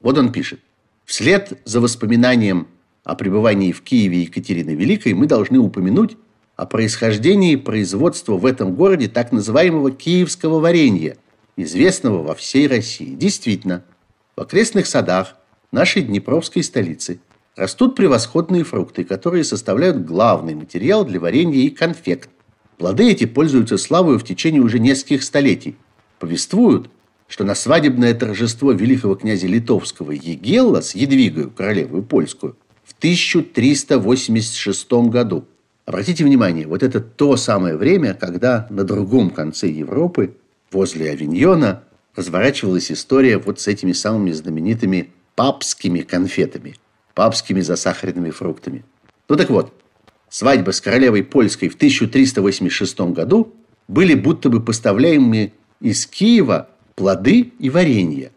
Вот 0.00 0.18
он 0.18 0.32
пишет. 0.32 0.58
Вслед 1.04 1.60
за 1.64 1.80
воспоминанием 1.80 2.66
о 3.04 3.14
пребывании 3.14 3.70
в 3.70 3.82
Киеве 3.82 4.22
Екатерины 4.22 4.70
Великой 4.70 5.14
мы 5.14 5.28
должны 5.28 5.60
упомянуть 5.60 6.16
о 6.56 6.66
происхождении 6.66 7.54
производства 7.54 8.32
в 8.36 8.46
этом 8.46 8.74
городе 8.74 9.06
так 9.06 9.30
называемого 9.30 9.92
киевского 9.92 10.58
варенья– 10.58 11.16
известного 11.62 12.22
во 12.22 12.34
всей 12.34 12.66
России. 12.66 13.14
Действительно, 13.14 13.84
в 14.36 14.40
окрестных 14.40 14.86
садах 14.86 15.36
нашей 15.72 16.02
Днепровской 16.02 16.62
столицы 16.62 17.20
растут 17.56 17.96
превосходные 17.96 18.64
фрукты, 18.64 19.04
которые 19.04 19.44
составляют 19.44 20.04
главный 20.04 20.54
материал 20.54 21.04
для 21.04 21.20
варенья 21.20 21.60
и 21.60 21.70
конфект. 21.70 22.30
Плоды 22.78 23.10
эти 23.10 23.26
пользуются 23.26 23.76
славой 23.76 24.18
в 24.18 24.24
течение 24.24 24.62
уже 24.62 24.78
нескольких 24.78 25.22
столетий. 25.22 25.76
Повествуют, 26.18 26.90
что 27.28 27.44
на 27.44 27.54
свадебное 27.54 28.14
торжество 28.14 28.72
великого 28.72 29.14
князя 29.14 29.46
Литовского 29.46 30.12
Егелла 30.12 30.80
с 30.80 30.94
Едвигою, 30.94 31.50
королевой 31.50 32.02
польскую, 32.02 32.56
в 32.82 32.94
1386 32.98 34.92
году. 35.10 35.44
Обратите 35.86 36.24
внимание, 36.24 36.66
вот 36.66 36.82
это 36.82 37.00
то 37.00 37.36
самое 37.36 37.76
время, 37.76 38.14
когда 38.14 38.66
на 38.70 38.84
другом 38.84 39.30
конце 39.30 39.68
Европы 39.68 40.36
возле 40.70 41.10
Авиньона 41.10 41.84
разворачивалась 42.14 42.90
история 42.90 43.38
вот 43.38 43.60
с 43.60 43.68
этими 43.68 43.92
самыми 43.92 44.32
знаменитыми 44.32 45.10
папскими 45.34 46.00
конфетами, 46.00 46.76
папскими 47.14 47.60
засахаренными 47.60 48.30
фруктами. 48.30 48.84
Ну 49.28 49.36
так 49.36 49.50
вот, 49.50 49.72
свадьба 50.28 50.72
с 50.72 50.80
королевой 50.80 51.24
польской 51.24 51.68
в 51.68 51.74
1386 51.74 53.00
году 53.12 53.54
были 53.88 54.14
будто 54.14 54.48
бы 54.48 54.62
поставляемыми 54.62 55.52
из 55.80 56.06
Киева 56.06 56.68
плоды 56.94 57.52
и 57.58 57.70
варенье. 57.70 58.32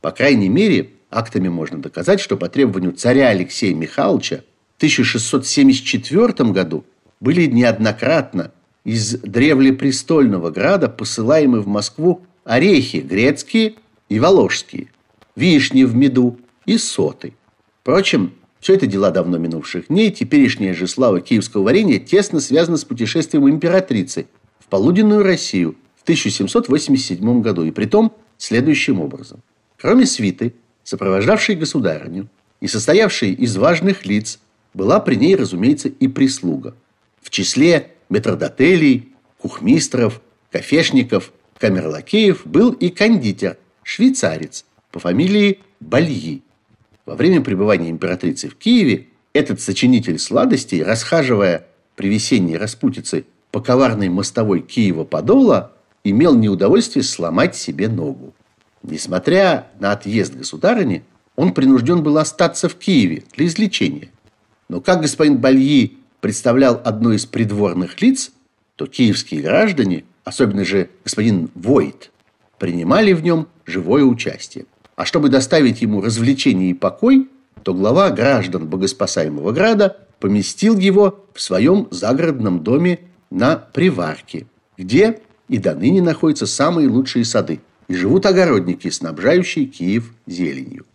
По 0.00 0.10
крайней 0.10 0.48
мере, 0.48 0.90
актами 1.10 1.48
можно 1.48 1.80
доказать, 1.80 2.20
что 2.20 2.36
по 2.36 2.48
требованию 2.48 2.92
царя 2.92 3.28
Алексея 3.28 3.74
Михайловича 3.74 4.42
в 4.74 4.76
1674 4.76 6.50
году 6.50 6.84
были 7.20 7.46
неоднократно 7.46 8.52
из 8.84 9.16
древлепрестольного 9.18 10.50
града 10.50 10.88
посылаемы 10.88 11.60
в 11.60 11.66
Москву 11.66 12.22
орехи 12.44 12.98
грецкие 12.98 13.74
и 14.08 14.20
воложские, 14.20 14.88
вишни 15.34 15.84
в 15.84 15.94
меду 15.94 16.38
и 16.66 16.78
соты. 16.78 17.34
Впрочем, 17.80 18.34
все 18.60 18.74
это 18.74 18.86
дела 18.86 19.10
давно 19.10 19.38
минувших 19.38 19.88
дней. 19.88 20.10
Теперешняя 20.10 20.74
же 20.74 20.86
слава 20.86 21.20
киевского 21.20 21.62
варенья 21.62 21.98
тесно 21.98 22.40
связана 22.40 22.76
с 22.76 22.84
путешествием 22.84 23.48
императрицы 23.48 24.26
в 24.58 24.68
полуденную 24.68 25.22
Россию 25.22 25.76
в 25.96 26.02
1787 26.02 27.40
году, 27.40 27.64
и 27.64 27.70
при 27.70 27.86
том 27.86 28.12
следующим 28.38 29.00
образом. 29.00 29.42
Кроме 29.78 30.06
свиты, 30.06 30.54
сопровождавшей 30.82 31.56
государыню 31.56 32.28
и 32.60 32.66
состоявшей 32.66 33.32
из 33.32 33.56
важных 33.56 34.06
лиц, 34.06 34.38
была 34.72 35.00
при 35.00 35.16
ней, 35.16 35.36
разумеется, 35.36 35.88
и 35.88 36.08
прислуга. 36.08 36.74
В 37.20 37.30
числе 37.30 37.93
метрдотелей, 38.08 39.12
кухмистров, 39.38 40.20
кофешников, 40.50 41.32
камерлакеев 41.58 42.46
был 42.46 42.72
и 42.72 42.90
кондитер, 42.90 43.58
швейцарец 43.82 44.64
по 44.90 44.98
фамилии 45.00 45.60
Бальи. 45.80 46.42
Во 47.06 47.14
время 47.14 47.42
пребывания 47.42 47.90
императрицы 47.90 48.48
в 48.48 48.56
Киеве 48.56 49.08
этот 49.32 49.60
сочинитель 49.60 50.18
сладостей, 50.18 50.82
расхаживая 50.82 51.66
при 51.96 52.08
весенней 52.08 52.56
распутице 52.56 53.26
по 53.50 53.60
коварной 53.60 54.08
мостовой 54.08 54.60
Киева-Подола, 54.62 55.72
имел 56.02 56.34
неудовольствие 56.34 57.02
сломать 57.02 57.56
себе 57.56 57.88
ногу. 57.88 58.34
Несмотря 58.82 59.68
на 59.80 59.92
отъезд 59.92 60.34
государыни, 60.34 61.04
он 61.36 61.52
принужден 61.52 62.02
был 62.02 62.18
остаться 62.18 62.68
в 62.68 62.76
Киеве 62.76 63.24
для 63.34 63.46
излечения. 63.46 64.10
Но 64.68 64.80
как 64.80 65.00
господин 65.00 65.38
Бальи 65.38 65.98
представлял 66.24 66.80
одно 66.82 67.12
из 67.12 67.26
придворных 67.26 68.00
лиц, 68.00 68.32
то 68.76 68.86
киевские 68.86 69.42
граждане, 69.42 70.04
особенно 70.24 70.64
же 70.64 70.88
господин 71.04 71.50
Войт, 71.54 72.12
принимали 72.58 73.12
в 73.12 73.22
нем 73.22 73.46
живое 73.66 74.04
участие. 74.04 74.64
А 74.96 75.04
чтобы 75.04 75.28
доставить 75.28 75.82
ему 75.82 76.00
развлечение 76.00 76.70
и 76.70 76.72
покой, 76.72 77.28
то 77.62 77.74
глава 77.74 78.08
граждан 78.08 78.66
богоспасаемого 78.66 79.52
града 79.52 79.98
поместил 80.18 80.78
его 80.78 81.26
в 81.34 81.42
своем 81.42 81.88
загородном 81.90 82.60
доме 82.60 83.00
на 83.28 83.56
Приварке, 83.56 84.46
где 84.78 85.20
и 85.50 85.58
до 85.58 85.74
ныне 85.74 86.00
находятся 86.00 86.46
самые 86.46 86.88
лучшие 86.88 87.26
сады, 87.26 87.60
и 87.86 87.94
живут 87.94 88.24
огородники, 88.24 88.88
снабжающие 88.88 89.66
Киев 89.66 90.14
зеленью. 90.26 90.86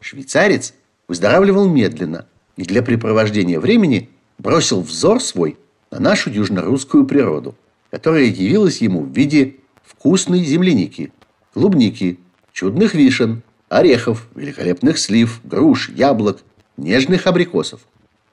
Швейцарец 0.00 0.72
выздоравливал 1.08 1.68
медленно 1.68 2.24
и 2.56 2.62
для 2.62 2.82
препровождения 2.82 3.60
времени 3.60 4.08
бросил 4.38 4.80
взор 4.80 5.20
свой 5.20 5.56
на 5.90 6.00
нашу 6.00 6.30
южнорусскую 6.30 7.04
природу, 7.04 7.54
которая 7.90 8.24
явилась 8.24 8.80
ему 8.80 9.02
в 9.02 9.12
виде 9.12 9.56
вкусной 9.84 10.44
земляники, 10.44 11.12
клубники, 11.52 12.18
чудных 12.52 12.94
вишен, 12.94 13.42
орехов, 13.68 14.28
великолепных 14.34 14.98
слив, 14.98 15.40
груш, 15.44 15.90
яблок, 15.90 16.42
нежных 16.76 17.26
абрикосов. 17.26 17.80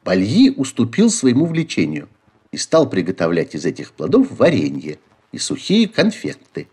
Бальи 0.04 0.54
уступил 0.56 1.10
своему 1.10 1.46
влечению 1.46 2.08
и 2.52 2.58
стал 2.58 2.88
приготовлять 2.90 3.56
из 3.56 3.66
этих 3.66 3.92
плодов 3.92 4.28
варенье 4.38 5.00
и 5.32 5.38
сухие 5.38 5.88
конфеты. 5.88 6.68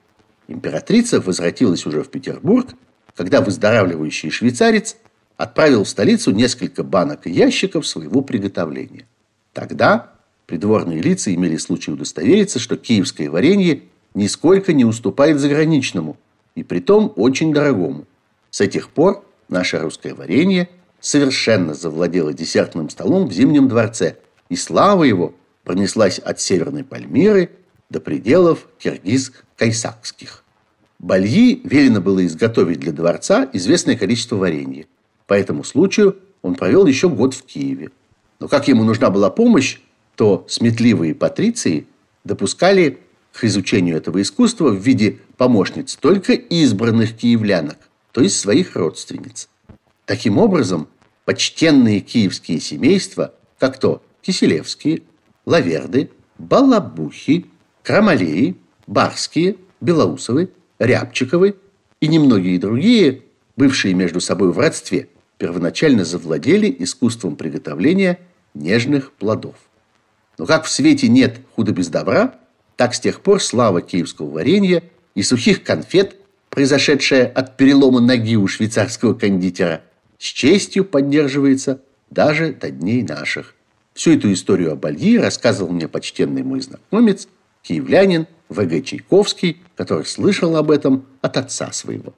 Императрица 0.48 1.20
возвратилась 1.20 1.86
уже 1.86 2.02
в 2.02 2.10
Петербург, 2.10 2.74
когда 3.16 3.40
выздоравливающий 3.40 4.30
швейцарец 4.30 4.96
отправил 5.36 5.84
в 5.84 5.88
столицу 5.88 6.30
несколько 6.30 6.82
банок 6.82 7.26
и 7.26 7.30
ящиков 7.30 7.86
своего 7.86 8.20
приготовления. 8.20 9.06
Тогда 9.52 10.12
придворные 10.46 11.00
лица 11.00 11.34
имели 11.34 11.56
случай 11.56 11.90
удостовериться, 11.90 12.58
что 12.58 12.76
киевское 12.76 13.30
варенье 13.30 13.82
нисколько 14.14 14.72
не 14.72 14.84
уступает 14.84 15.38
заграничному, 15.38 16.16
и 16.54 16.62
притом 16.62 17.12
очень 17.16 17.52
дорогому. 17.52 18.06
С 18.50 18.60
этих 18.60 18.90
пор 18.90 19.24
наше 19.48 19.78
русское 19.78 20.14
варенье 20.14 20.68
совершенно 21.00 21.74
завладело 21.74 22.32
десертным 22.32 22.90
столом 22.90 23.26
в 23.26 23.32
Зимнем 23.32 23.68
дворце, 23.68 24.16
и 24.48 24.56
слава 24.56 25.04
его 25.04 25.34
пронеслась 25.64 26.18
от 26.18 26.40
Северной 26.40 26.84
Пальмиры 26.84 27.50
до 27.88 28.00
пределов 28.00 28.68
киргиз-кайсакских. 28.78 30.44
Бальи 30.98 31.60
велено 31.64 32.00
было 32.00 32.24
изготовить 32.24 32.80
для 32.80 32.92
дворца 32.92 33.48
известное 33.52 33.96
количество 33.96 34.36
варенья. 34.36 34.86
По 35.26 35.34
этому 35.34 35.64
случаю 35.64 36.16
он 36.42 36.54
провел 36.54 36.86
еще 36.86 37.08
год 37.08 37.34
в 37.34 37.42
Киеве. 37.42 37.90
Но 38.42 38.48
как 38.48 38.66
ему 38.66 38.82
нужна 38.82 39.08
была 39.08 39.30
помощь, 39.30 39.78
то 40.16 40.44
сметливые 40.48 41.14
патриции 41.14 41.86
допускали 42.24 42.98
к 43.32 43.44
изучению 43.44 43.96
этого 43.96 44.20
искусства 44.20 44.70
в 44.70 44.78
виде 44.78 45.20
помощниц 45.36 45.94
только 45.94 46.32
избранных 46.32 47.16
киевлянок, 47.16 47.78
то 48.10 48.20
есть 48.20 48.40
своих 48.40 48.74
родственниц. 48.74 49.48
Таким 50.06 50.38
образом, 50.38 50.88
почтенные 51.24 52.00
киевские 52.00 52.58
семейства, 52.58 53.32
как 53.60 53.78
то 53.78 54.02
Киселевские, 54.22 55.02
Лаверды, 55.46 56.10
Балабухи, 56.38 57.46
Крамалеи, 57.84 58.56
Барские, 58.88 59.54
Белоусовы, 59.80 60.50
Рябчиковы 60.80 61.54
и 62.00 62.08
немногие 62.08 62.58
другие, 62.58 63.22
бывшие 63.56 63.94
между 63.94 64.20
собой 64.20 64.50
в 64.50 64.58
родстве, 64.58 65.10
первоначально 65.38 66.04
завладели 66.04 66.74
искусством 66.80 67.36
приготовления 67.36 68.18
нежных 68.54 69.12
плодов. 69.12 69.56
Но 70.38 70.46
как 70.46 70.64
в 70.64 70.70
свете 70.70 71.08
нет 71.08 71.40
худа 71.54 71.72
без 71.72 71.88
добра, 71.88 72.34
так 72.76 72.94
с 72.94 73.00
тех 73.00 73.20
пор 73.20 73.42
слава 73.42 73.80
киевского 73.80 74.30
варенья 74.30 74.82
и 75.14 75.22
сухих 75.22 75.62
конфет, 75.62 76.16
произошедшая 76.50 77.26
от 77.26 77.56
перелома 77.56 78.00
ноги 78.00 78.36
у 78.36 78.46
швейцарского 78.46 79.14
кондитера, 79.14 79.82
с 80.18 80.24
честью 80.24 80.84
поддерживается 80.84 81.80
даже 82.10 82.52
до 82.52 82.70
дней 82.70 83.02
наших. 83.02 83.54
Всю 83.94 84.12
эту 84.12 84.32
историю 84.32 84.72
о 84.72 84.76
Бальи 84.76 85.18
рассказывал 85.18 85.72
мне 85.72 85.88
почтенный 85.88 86.42
мой 86.42 86.60
знакомец, 86.60 87.28
киевлянин 87.62 88.26
В.Г. 88.48 88.82
Чайковский, 88.82 89.62
который 89.76 90.06
слышал 90.06 90.56
об 90.56 90.70
этом 90.70 91.06
от 91.20 91.36
отца 91.36 91.72
своего. 91.72 92.14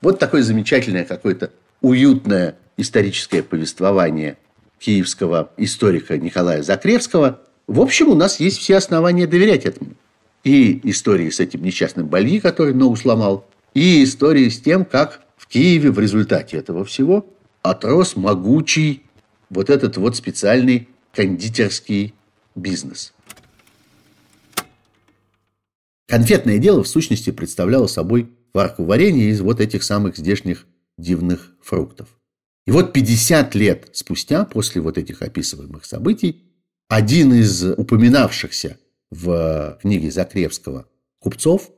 Вот 0.00 0.18
такое 0.18 0.42
замечательное 0.42 1.04
какое-то 1.04 1.52
уютное 1.80 2.56
историческое 2.76 3.42
повествование 3.42 4.36
киевского 4.82 5.52
историка 5.56 6.18
Николая 6.18 6.62
Закревского. 6.62 7.40
В 7.66 7.80
общем, 7.80 8.08
у 8.08 8.14
нас 8.14 8.40
есть 8.40 8.58
все 8.58 8.76
основания 8.76 9.26
доверять 9.26 9.64
этому. 9.64 9.92
И 10.42 10.80
истории 10.90 11.30
с 11.30 11.38
этим 11.38 11.62
несчастным 11.62 12.08
Бальи, 12.08 12.40
который 12.40 12.74
ногу 12.74 12.96
сломал, 12.96 13.46
и 13.74 14.02
истории 14.02 14.48
с 14.48 14.60
тем, 14.60 14.84
как 14.84 15.22
в 15.36 15.46
Киеве 15.46 15.92
в 15.92 15.98
результате 15.98 16.56
этого 16.56 16.84
всего 16.84 17.26
отрос 17.62 18.16
могучий 18.16 19.04
вот 19.50 19.70
этот 19.70 19.96
вот 19.96 20.16
специальный 20.16 20.88
кондитерский 21.14 22.14
бизнес. 22.56 23.12
Конфетное 26.08 26.58
дело 26.58 26.82
в 26.82 26.88
сущности 26.88 27.30
представляло 27.30 27.86
собой 27.86 28.30
варку 28.52 28.84
варенья 28.84 29.30
из 29.30 29.40
вот 29.40 29.60
этих 29.60 29.82
самых 29.84 30.16
здешних 30.16 30.66
дивных 30.98 31.52
фруктов. 31.62 32.08
И 32.66 32.70
вот 32.70 32.92
50 32.92 33.54
лет 33.54 33.88
спустя, 33.92 34.44
после 34.44 34.80
вот 34.80 34.98
этих 34.98 35.22
описываемых 35.22 35.84
событий, 35.84 36.52
один 36.88 37.32
из 37.34 37.64
упоминавшихся 37.64 38.78
в 39.10 39.78
книге 39.82 40.10
Закревского 40.10 40.88
купцов, 41.18 41.70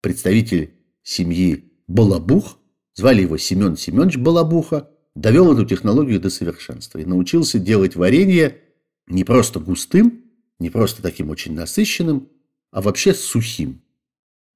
представитель 0.00 0.74
семьи 1.02 1.72
Балабух, 1.86 2.58
звали 2.94 3.22
его 3.22 3.36
Семен 3.36 3.76
Семенович 3.76 4.18
Балабуха, 4.18 4.90
довел 5.14 5.52
эту 5.52 5.64
технологию 5.64 6.20
до 6.20 6.30
совершенства 6.30 6.98
и 6.98 7.04
научился 7.04 7.58
делать 7.58 7.96
варенье 7.96 8.58
не 9.06 9.24
просто 9.24 9.58
густым, 9.58 10.24
не 10.58 10.70
просто 10.70 11.02
таким 11.02 11.30
очень 11.30 11.54
насыщенным, 11.54 12.28
а 12.70 12.82
вообще 12.82 13.14
сухим. 13.14 13.82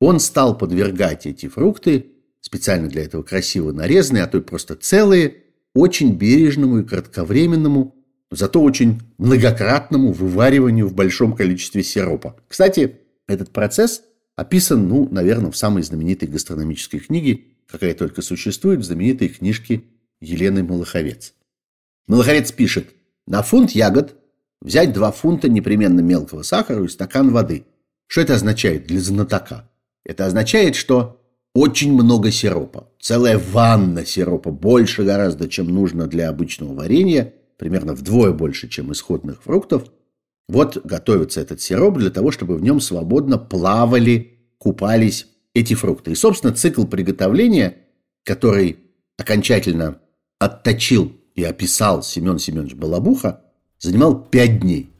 Он 0.00 0.20
стал 0.20 0.56
подвергать 0.58 1.26
эти 1.26 1.48
фрукты, 1.48 2.12
специально 2.40 2.88
для 2.88 3.04
этого 3.04 3.22
красиво 3.22 3.72
нарезанные, 3.72 4.24
а 4.24 4.26
то 4.26 4.38
и 4.38 4.40
просто 4.40 4.74
целые, 4.74 5.41
очень 5.74 6.14
бережному 6.14 6.80
и 6.80 6.84
кратковременному, 6.84 7.94
зато 8.30 8.62
очень 8.62 9.00
многократному 9.18 10.12
вывариванию 10.12 10.88
в 10.88 10.94
большом 10.94 11.34
количестве 11.34 11.82
сиропа. 11.82 12.36
Кстати, 12.48 12.98
этот 13.26 13.50
процесс 13.50 14.02
описан, 14.36 14.88
ну, 14.88 15.08
наверное, 15.10 15.50
в 15.50 15.56
самой 15.56 15.82
знаменитой 15.82 16.28
гастрономической 16.28 17.00
книге, 17.00 17.44
какая 17.66 17.94
только 17.94 18.22
существует, 18.22 18.80
в 18.80 18.84
знаменитой 18.84 19.28
книжке 19.28 19.84
Елены 20.20 20.62
Малаховец. 20.62 21.34
Малаховец 22.06 22.52
пишет, 22.52 22.88
на 23.26 23.42
фунт 23.42 23.70
ягод 23.70 24.16
взять 24.60 24.92
2 24.92 25.12
фунта 25.12 25.48
непременно 25.48 26.00
мелкого 26.00 26.42
сахара 26.42 26.84
и 26.84 26.88
стакан 26.88 27.30
воды. 27.30 27.64
Что 28.06 28.20
это 28.20 28.34
означает 28.34 28.86
для 28.86 29.00
знатока? 29.00 29.70
Это 30.04 30.26
означает, 30.26 30.74
что 30.74 31.21
очень 31.54 31.92
много 31.92 32.30
сиропа. 32.30 32.88
Целая 33.00 33.38
ванна 33.38 34.04
сиропа, 34.06 34.50
больше 34.50 35.04
гораздо, 35.04 35.48
чем 35.48 35.68
нужно 35.68 36.06
для 36.06 36.28
обычного 36.28 36.74
варенья, 36.74 37.34
примерно 37.58 37.94
вдвое 37.94 38.32
больше, 38.32 38.68
чем 38.68 38.92
исходных 38.92 39.42
фруктов. 39.42 39.90
Вот 40.48 40.78
готовится 40.84 41.40
этот 41.40 41.60
сироп 41.60 41.98
для 41.98 42.10
того, 42.10 42.30
чтобы 42.30 42.56
в 42.56 42.62
нем 42.62 42.80
свободно 42.80 43.38
плавали, 43.38 44.38
купались 44.58 45.26
эти 45.54 45.74
фрукты. 45.74 46.12
И, 46.12 46.14
собственно, 46.14 46.54
цикл 46.54 46.84
приготовления, 46.84 47.78
который 48.24 48.78
окончательно 49.18 49.98
отточил 50.38 51.12
и 51.34 51.44
описал 51.44 52.02
Семен 52.02 52.38
Семенович 52.38 52.74
Балабуха, 52.74 53.42
занимал 53.78 54.20
пять 54.24 54.60
дней. 54.60 54.91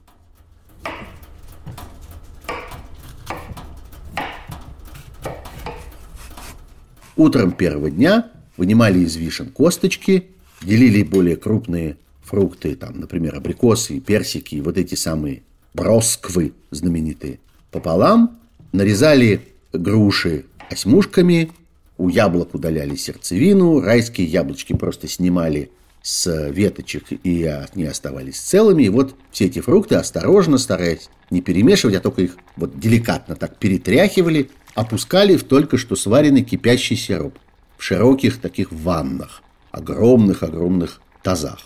Утром 7.23 7.53
первого 7.53 7.89
дня 7.89 8.33
вынимали 8.57 8.99
из 8.99 9.15
вишен 9.15 9.51
косточки, 9.51 10.25
делили 10.61 11.05
более 11.05 11.37
крупные 11.37 11.97
фрукты, 12.25 12.75
там, 12.75 12.99
например, 12.99 13.37
абрикосы, 13.37 14.01
персики, 14.01 14.57
вот 14.57 14.77
эти 14.77 14.97
самые 14.97 15.45
бросквы 15.73 16.53
знаменитые, 16.73 17.39
пополам, 17.71 18.41
нарезали 18.73 19.41
груши 19.73 20.47
осьмушками, 20.69 21.53
у 21.97 22.09
яблок 22.09 22.57
удаляли 22.57 22.97
сердцевину, 22.97 23.81
райские 23.81 24.27
яблочки 24.27 24.73
просто 24.73 25.07
снимали 25.07 25.71
с 26.03 26.49
веточек 26.51 27.05
и 27.23 27.45
они 27.45 27.85
оставались 27.85 28.41
целыми. 28.41 28.83
И 28.83 28.89
вот 28.89 29.15
все 29.31 29.47
эти 29.47 29.61
фрукты 29.61 29.95
осторожно, 29.95 30.59
стараясь 30.59 31.09
не 31.31 31.41
перемешивать, 31.41 31.95
а 31.95 32.01
только 32.01 32.23
их 32.23 32.37
вот 32.57 32.81
деликатно 32.81 33.37
так 33.37 33.59
перетряхивали, 33.59 34.51
опускали 34.75 35.37
в 35.37 35.45
только 35.45 35.77
что 35.79 35.97
сваренный 35.97 36.43
кипящий 36.43 36.97
сироп 36.97 37.39
в 37.77 37.83
широких 37.83 38.41
таких 38.41 38.73
ваннах, 38.73 39.43
огромных-огромных 39.71 41.01
тазах. 41.23 41.61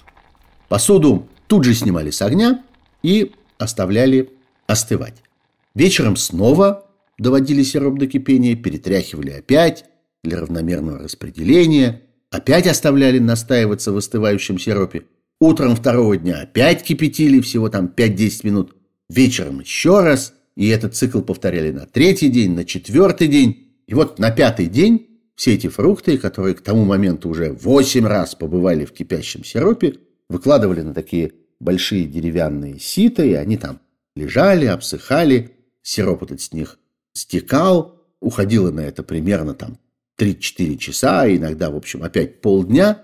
Посуду 0.68 1.28
тут 1.46 1.64
же 1.64 1.74
снимали 1.74 2.10
с 2.10 2.22
огня 2.22 2.64
и 3.02 3.32
оставляли 3.58 4.30
остывать. 4.66 5.22
Вечером 5.74 6.16
снова 6.16 6.86
доводили 7.18 7.62
сироп 7.62 7.98
до 7.98 8.06
кипения, 8.06 8.56
перетряхивали 8.56 9.30
опять 9.30 9.84
для 10.22 10.40
равномерного 10.40 10.98
распределения– 11.00 12.02
опять 12.30 12.66
оставляли 12.66 13.18
настаиваться 13.18 13.92
в 13.92 13.96
остывающем 13.96 14.58
сиропе. 14.58 15.04
Утром 15.40 15.76
второго 15.76 16.16
дня 16.16 16.40
опять 16.42 16.82
кипятили, 16.82 17.40
всего 17.40 17.68
там 17.68 17.92
5-10 17.94 18.40
минут. 18.44 18.76
Вечером 19.08 19.60
еще 19.60 20.00
раз. 20.00 20.34
И 20.56 20.68
этот 20.68 20.94
цикл 20.94 21.20
повторяли 21.20 21.70
на 21.70 21.86
третий 21.86 22.28
день, 22.28 22.54
на 22.54 22.64
четвертый 22.64 23.28
день. 23.28 23.74
И 23.86 23.94
вот 23.94 24.18
на 24.18 24.30
пятый 24.30 24.66
день 24.66 25.06
все 25.36 25.54
эти 25.54 25.68
фрукты, 25.68 26.16
которые 26.18 26.54
к 26.54 26.62
тому 26.62 26.84
моменту 26.84 27.28
уже 27.28 27.52
8 27.52 28.06
раз 28.06 28.34
побывали 28.34 28.84
в 28.84 28.92
кипящем 28.92 29.44
сиропе, 29.44 29.96
выкладывали 30.28 30.80
на 30.80 30.94
такие 30.94 31.32
большие 31.60 32.06
деревянные 32.06 32.78
сита, 32.78 33.22
и 33.22 33.34
они 33.34 33.58
там 33.58 33.80
лежали, 34.14 34.64
обсыхали, 34.64 35.52
сироп 35.82 36.24
этот 36.24 36.40
с 36.40 36.52
них 36.52 36.78
стекал, 37.12 38.02
уходило 38.20 38.70
на 38.70 38.80
это 38.80 39.02
примерно 39.02 39.54
там 39.54 39.78
3-4 40.18 40.76
часа, 40.78 41.28
иногда, 41.28 41.70
в 41.70 41.76
общем, 41.76 42.02
опять 42.02 42.40
полдня. 42.40 43.02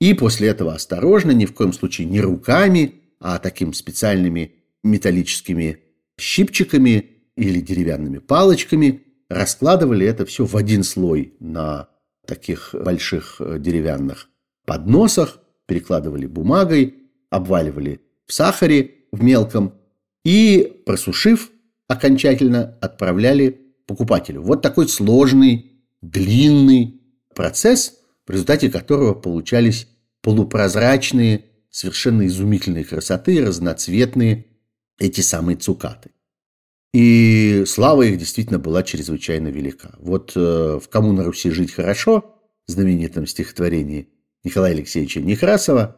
И 0.00 0.14
после 0.14 0.48
этого 0.48 0.74
осторожно, 0.74 1.30
ни 1.32 1.44
в 1.44 1.54
коем 1.54 1.72
случае 1.72 2.06
не 2.06 2.20
руками, 2.20 3.02
а 3.20 3.38
таким 3.38 3.74
специальными 3.74 4.54
металлическими 4.82 5.83
щипчиками 6.18 7.10
или 7.36 7.60
деревянными 7.60 8.18
палочками 8.18 9.02
раскладывали 9.28 10.06
это 10.06 10.26
все 10.26 10.44
в 10.44 10.56
один 10.56 10.84
слой 10.84 11.34
на 11.40 11.88
таких 12.26 12.74
больших 12.74 13.36
э, 13.40 13.58
деревянных 13.58 14.28
подносах, 14.66 15.40
перекладывали 15.66 16.26
бумагой, 16.26 16.94
обваливали 17.30 18.00
в 18.26 18.32
сахаре 18.32 18.94
в 19.12 19.22
мелком 19.22 19.74
и, 20.24 20.82
просушив, 20.86 21.50
окончательно 21.88 22.78
отправляли 22.80 23.60
покупателю. 23.86 24.42
Вот 24.42 24.62
такой 24.62 24.88
сложный 24.88 25.72
длинный 26.00 27.00
процесс, 27.34 27.98
в 28.26 28.30
результате 28.30 28.70
которого 28.70 29.14
получались 29.14 29.88
полупрозрачные, 30.22 31.44
совершенно 31.70 32.26
изумительной 32.26 32.84
красоты, 32.84 33.44
разноцветные 33.44 34.46
эти 34.98 35.20
самые 35.20 35.56
цукаты. 35.56 36.10
И 36.92 37.64
слава 37.66 38.02
их 38.02 38.18
действительно 38.18 38.58
была 38.58 38.82
чрезвычайно 38.82 39.48
велика. 39.48 39.94
Вот 39.98 40.32
э, 40.36 40.78
в 40.82 40.88
«Кому 40.88 41.12
на 41.12 41.24
Руси 41.24 41.50
жить 41.50 41.72
хорошо» 41.72 42.36
знаменитом 42.66 43.26
стихотворении 43.26 44.08
Николая 44.44 44.72
Алексеевича 44.72 45.20
Некрасова 45.20 45.96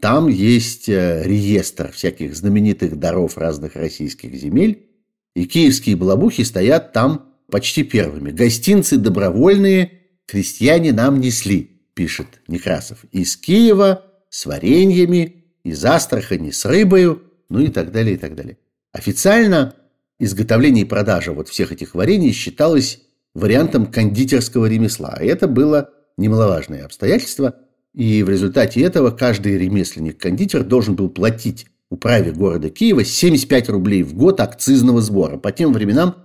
там 0.00 0.28
есть 0.28 0.88
э, 0.88 1.22
реестр 1.24 1.90
всяких 1.92 2.36
знаменитых 2.36 2.98
даров 2.98 3.38
разных 3.38 3.74
российских 3.76 4.34
земель, 4.34 4.90
и 5.34 5.46
киевские 5.46 5.96
балабухи 5.96 6.44
стоят 6.44 6.92
там 6.92 7.32
почти 7.50 7.84
первыми. 7.84 8.30
Гостинцы 8.30 8.98
добровольные 8.98 10.02
крестьяне 10.26 10.92
нам 10.92 11.20
несли, 11.20 11.80
пишет 11.94 12.26
Некрасов. 12.48 13.04
Из 13.12 13.36
Киева 13.36 14.04
с 14.28 14.46
вареньями, 14.46 15.44
из 15.64 15.84
Астрахани 15.84 16.50
с 16.50 16.64
рыбою, 16.64 17.22
ну 17.48 17.60
и 17.60 17.68
так 17.68 17.92
далее, 17.92 18.14
и 18.14 18.18
так 18.18 18.34
далее. 18.34 18.58
Официально 18.92 19.74
изготовление 20.18 20.84
и 20.84 20.88
продажа 20.88 21.32
вот 21.32 21.48
всех 21.48 21.72
этих 21.72 21.94
варений 21.94 22.32
считалось 22.32 23.02
вариантом 23.34 23.86
кондитерского 23.86 24.66
ремесла. 24.66 25.18
И 25.20 25.26
это 25.26 25.48
было 25.48 25.90
немаловажное 26.16 26.84
обстоятельство. 26.84 27.56
И 27.92 28.22
в 28.22 28.28
результате 28.28 28.80
этого 28.80 29.10
каждый 29.10 29.58
ремесленник-кондитер 29.58 30.64
должен 30.64 30.96
был 30.96 31.08
платить 31.08 31.66
управе 31.90 32.32
города 32.32 32.70
Киева 32.70 33.04
75 33.04 33.68
рублей 33.70 34.02
в 34.02 34.14
год 34.14 34.40
акцизного 34.40 35.00
сбора. 35.00 35.38
По 35.38 35.52
тем 35.52 35.72
временам 35.72 36.16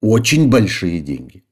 очень 0.00 0.48
большие 0.48 1.00
деньги. 1.00 1.44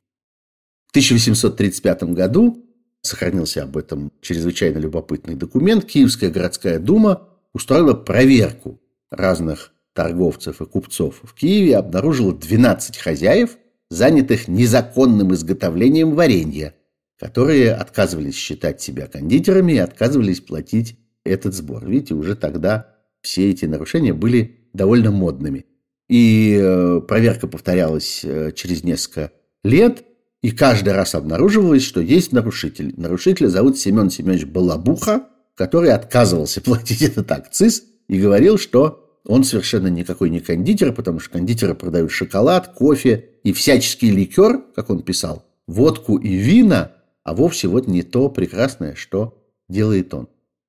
В 0.86 0.90
1835 0.90 2.04
году 2.04 2.64
сохранился 3.00 3.64
об 3.64 3.76
этом 3.76 4.12
чрезвычайно 4.20 4.78
любопытный 4.78 5.34
документ. 5.34 5.84
Киевская 5.84 6.30
городская 6.30 6.78
дума 6.78 7.28
устроила 7.52 7.94
проверку 7.94 8.80
разных 9.14 9.72
торговцев 9.92 10.60
и 10.60 10.66
купцов 10.66 11.20
в 11.22 11.34
Киеве 11.34 11.70
и 11.70 11.74
обнаружила 11.74 12.34
12 12.34 12.98
хозяев, 12.98 13.56
занятых 13.90 14.48
незаконным 14.48 15.32
изготовлением 15.34 16.14
варенья, 16.14 16.74
которые 17.18 17.72
отказывались 17.72 18.34
считать 18.34 18.82
себя 18.82 19.06
кондитерами 19.06 19.74
и 19.74 19.78
отказывались 19.78 20.40
платить 20.40 20.98
этот 21.24 21.54
сбор. 21.54 21.86
Видите, 21.86 22.14
уже 22.14 22.34
тогда 22.34 22.96
все 23.22 23.50
эти 23.50 23.64
нарушения 23.64 24.12
были 24.12 24.68
довольно 24.72 25.10
модными. 25.10 25.64
И 26.08 26.58
э, 26.60 27.00
проверка 27.06 27.46
повторялась 27.46 28.20
э, 28.24 28.52
через 28.54 28.84
несколько 28.84 29.32
лет, 29.62 30.04
и 30.42 30.50
каждый 30.50 30.92
раз 30.92 31.14
обнаруживалось, 31.14 31.82
что 31.82 32.00
есть 32.00 32.32
нарушитель. 32.32 32.92
Нарушителя 32.98 33.48
зовут 33.48 33.78
Семен 33.78 34.10
Семенович 34.10 34.44
Балабуха, 34.44 35.28
который 35.54 35.90
отказывался 35.92 36.60
платить 36.62 37.00
этот 37.00 37.30
акциз 37.32 37.84
и 38.08 38.20
говорил, 38.20 38.58
что 38.58 39.03
он 39.26 39.44
совершенно 39.44 39.88
никакой 39.88 40.30
не 40.30 40.40
кондитер, 40.40 40.92
потому 40.92 41.20
что 41.20 41.30
кондитеры 41.30 41.74
продают 41.74 42.10
шоколад, 42.10 42.68
кофе 42.74 43.30
и 43.42 43.52
всяческий 43.52 44.10
ликер, 44.10 44.62
как 44.74 44.90
он 44.90 45.02
писал, 45.02 45.46
водку 45.66 46.16
и 46.16 46.34
вина, 46.34 46.92
а 47.22 47.34
вовсе 47.34 47.68
вот 47.68 47.88
не 47.88 48.02
то 48.02 48.28
прекрасное, 48.28 48.94
что 48.94 49.42
делает 49.68 50.12
он. 50.12 50.28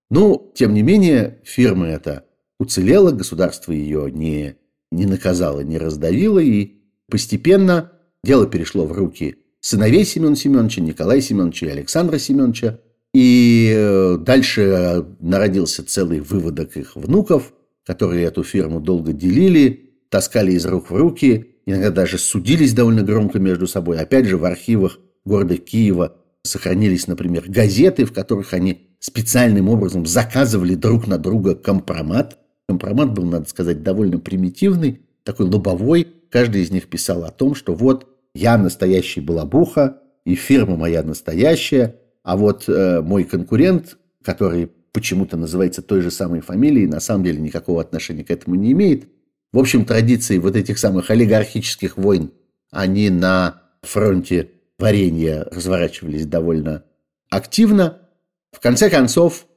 Ну, 0.09 0.51
тем 0.55 0.73
не 0.73 0.83
менее, 0.83 1.39
фирма 1.43 1.87
эта 1.87 2.25
уцелела, 2.59 3.11
государство 3.11 3.71
ее 3.71 4.09
не 4.11 4.55
не 4.91 5.05
наказала, 5.05 5.59
не 5.61 5.77
раздавила, 5.77 6.39
и 6.39 6.77
постепенно 7.09 7.91
дело 8.23 8.47
перешло 8.47 8.85
в 8.85 8.93
руки 8.93 9.37
сыновей 9.59 10.05
Семена 10.05 10.35
Семеновича, 10.35 10.81
Николая 10.81 11.21
Семеновича 11.21 11.65
и 11.65 11.69
Александра 11.69 12.17
Семеновича, 12.17 12.79
и 13.13 13.73
э, 13.75 14.17
дальше 14.19 15.05
народился 15.19 15.83
целый 15.83 16.19
выводок 16.19 16.77
их 16.77 16.95
внуков, 16.95 17.53
которые 17.85 18.25
эту 18.25 18.43
фирму 18.43 18.79
долго 18.79 19.13
делили, 19.13 19.91
таскали 20.09 20.53
из 20.53 20.65
рук 20.65 20.89
в 20.89 20.95
руки, 20.95 21.55
иногда 21.65 21.91
даже 21.91 22.17
судились 22.17 22.73
довольно 22.73 23.03
громко 23.03 23.39
между 23.39 23.67
собой. 23.67 23.99
Опять 23.99 24.25
же, 24.25 24.37
в 24.37 24.45
архивах 24.45 24.99
города 25.23 25.57
Киева 25.57 26.17
сохранились, 26.43 27.07
например, 27.07 27.45
газеты, 27.47 28.05
в 28.05 28.13
которых 28.13 28.53
они 28.53 28.87
специальным 28.99 29.69
образом 29.69 30.05
заказывали 30.05 30.75
друг 30.75 31.07
на 31.07 31.17
друга 31.17 31.55
компромат– 31.55 32.37
Компромат 32.67 33.13
был, 33.13 33.25
надо 33.25 33.47
сказать, 33.47 33.83
довольно 33.83 34.19
примитивный, 34.19 35.01
такой 35.23 35.45
лобовой. 35.45 36.07
Каждый 36.31 36.63
из 36.63 36.71
них 36.71 36.87
писал 36.87 37.23
о 37.23 37.31
том, 37.31 37.55
что 37.55 37.75
вот 37.75 38.07
я 38.33 38.57
настоящий 38.57 39.21
балабуха, 39.21 40.01
и 40.25 40.35
фирма 40.35 40.75
моя 40.75 41.03
настоящая, 41.03 41.99
а 42.23 42.35
вот 42.35 42.67
э, 42.67 43.01
мой 43.01 43.23
конкурент, 43.25 43.97
который 44.23 44.71
почему-то 44.95 45.35
называется 45.35 45.81
той 45.81 45.99
же 45.99 46.09
самой 46.09 46.39
фамилией, 46.39 46.87
на 46.87 47.01
самом 47.01 47.25
деле 47.25 47.41
никакого 47.41 47.81
отношения 47.81 48.23
к 48.23 48.31
этому 48.31 48.55
не 48.55 48.71
имеет. 48.71 49.09
В 49.51 49.59
общем, 49.59 49.83
традиции 49.83 50.37
вот 50.37 50.55
этих 50.55 50.79
самых 50.79 51.09
олигархических 51.09 51.97
войн, 51.97 52.31
они 52.71 53.09
на 53.09 53.61
фронте 53.81 54.51
варенья 54.79 55.43
разворачивались 55.51 56.25
довольно 56.25 56.85
активно. 57.29 58.09
В 58.53 58.61
конце 58.61 58.89
концов, 58.89 59.47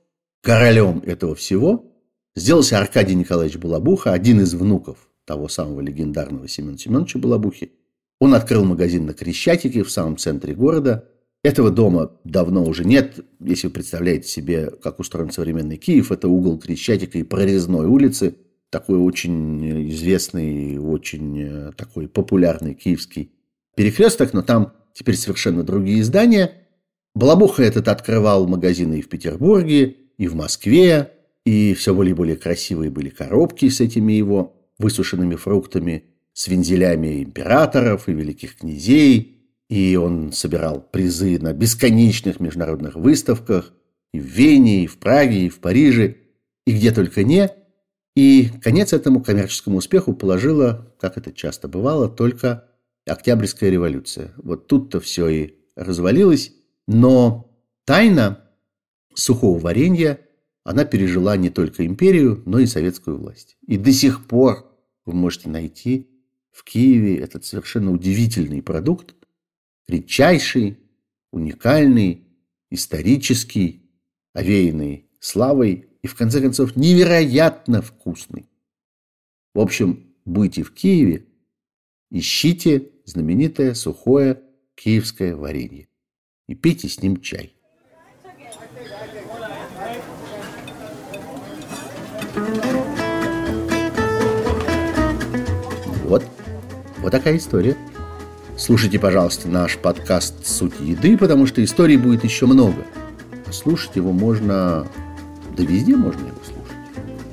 королем 0.43 1.05
этого 1.07 1.37
всего 1.37 1.93
сделался 2.35 2.79
Аркадий 2.79 3.15
Николаевич 3.15 3.59
Балабуха, 3.59 4.13
один 4.13 4.41
из 4.41 4.55
внуков 4.55 5.09
того 5.25 5.47
самого 5.47 5.81
легендарного 5.81 6.49
Семена 6.49 6.77
Семеновича 6.77 7.21
Балабухи. 7.21 7.71
Он 8.19 8.35
открыл 8.35 8.65
магазин 8.65 9.07
на 9.07 9.15
Крещатике 9.15 9.85
в 9.85 9.91
самом 9.91 10.17
центре 10.17 10.53
города. 10.53 11.09
Этого 11.45 11.71
дома 11.71 12.13
давно 12.25 12.65
уже 12.65 12.85
нет. 12.85 13.25
Если 13.41 13.69
вы 13.69 13.75
представляете 13.75 14.29
себе, 14.29 14.71
как 14.83 14.99
устроен 14.99 15.31
современный 15.31 15.77
Киев, 15.77 16.11
это 16.11 16.29
угол 16.29 16.59
Крещатика 16.59 17.19
и 17.19 17.23
Прорезной 17.23 17.87
улицы. 17.87 18.37
Такой 18.71 18.99
очень 18.99 19.89
известный, 19.91 20.79
очень 20.79 21.41
э, 21.41 21.73
такой 21.75 22.07
популярный 22.07 22.75
киевский 22.75 23.33
перекресток, 23.77 24.35
но 24.35 24.43
там 24.43 24.75
теперь 24.93 25.17
совершенно 25.17 25.63
другие 25.63 26.05
здания. 26.05 26.67
Балабуха 27.15 27.63
этот 27.63 27.89
открывал 27.89 28.47
магазины 28.47 28.99
и 28.99 29.03
в 29.03 29.09
Петербурге, 29.09 29.97
и 30.19 30.27
в 30.27 30.35
Москве, 30.35 31.13
и 31.47 31.73
все 31.73 31.95
более 31.95 32.11
и 32.11 32.15
более 32.15 32.37
красивые 32.37 32.91
были 32.91 33.09
коробки 33.09 33.71
с 33.71 33.81
этими 33.81 34.13
его 34.13 34.55
высушенными 34.79 35.37
фруктами, 35.37 36.05
с 36.35 36.49
вензелями 36.49 37.23
императоров 37.23 38.09
и 38.09 38.13
великих 38.13 38.57
князей, 38.57 39.38
и 39.69 39.97
он 39.97 40.33
собирал 40.33 40.81
призы 40.81 41.39
на 41.39 41.53
бесконечных 41.53 42.41
международных 42.41 42.95
выставках 42.97 43.73
и 44.13 44.19
в 44.19 44.25
Вене, 44.25 44.85
и 44.85 44.87
в 44.87 44.99
Праге, 44.99 45.47
и 45.47 45.49
в 45.49 45.61
Париже, 45.61 46.17
и 46.67 46.73
где 46.73 46.91
только 46.93 47.23
не. 47.23 47.51
И 48.17 48.51
конец 48.63 48.93
этому 48.93 49.23
коммерческому 49.23 49.79
успеху 49.79 50.15
положила, 50.15 50.95
как 50.99 51.19
это 51.19 51.33
часто 51.33 51.69
бывало, 51.69 52.09
только 52.09 52.65
Октябрьская 53.07 53.71
революция. 53.71 54.33
Вот 54.37 54.67
тут-то 54.67 55.01
все 55.01 55.29
и 55.29 55.55
развалилось, 55.77 56.53
но 56.87 57.51
тайна 57.85 58.45
сухого 59.15 59.59
варенья, 59.59 60.21
она 60.65 60.85
пережила 60.85 61.37
не 61.37 61.49
только 61.49 61.87
империю, 61.87 62.43
но 62.45 62.59
и 62.59 62.67
советскую 62.67 63.19
власть. 63.19 63.57
И 63.67 63.77
до 63.77 63.93
сих 63.93 64.27
пор 64.27 64.71
вы 65.07 65.15
можете 65.15 65.49
найти 65.49 66.11
в 66.51 66.65
Киеве 66.65 67.17
этот 67.17 67.45
совершенно 67.45 67.93
удивительный 67.93 68.63
продукт, 68.63 69.15
редчайший, 69.89 70.79
уникальный, 71.33 72.29
исторический, 72.71 73.91
овеянный 74.35 75.07
славой 75.21 75.89
и, 76.03 76.07
в 76.07 76.15
конце 76.15 76.41
концов, 76.41 76.77
невероятно 76.77 77.83
вкусный. 77.83 78.49
В 79.55 79.61
общем, 79.61 80.15
будьте 80.25 80.63
в 80.63 80.73
Киеве, 80.73 81.27
ищите 82.11 82.91
знаменитое 83.05 83.75
сухое 83.75 84.43
киевское 84.75 85.35
варенье 85.35 85.89
и 86.47 86.55
пейте 86.55 86.89
с 86.89 87.03
ним 87.03 87.21
чай. 87.21 87.55
Вот, 96.05 96.25
вот 96.99 97.11
такая 97.11 97.37
история. 97.37 97.77
Слушайте, 98.59 98.99
пожалуйста, 98.99 99.49
наш 99.49 99.79
подкаст 99.79 100.45
«Суть 100.45 100.81
еды», 100.81 101.17
потому 101.17 101.47
что 101.47 101.63
историй 101.63 101.97
будет 101.97 102.25
еще 102.25 102.47
много. 102.47 102.85
Слушать 103.53 103.95
его 103.95 104.11
можно... 104.11 104.85
Да 105.57 105.63
везде 105.63 105.95
можно 105.95 106.27
его 106.27 106.41
слушать. 106.45 106.77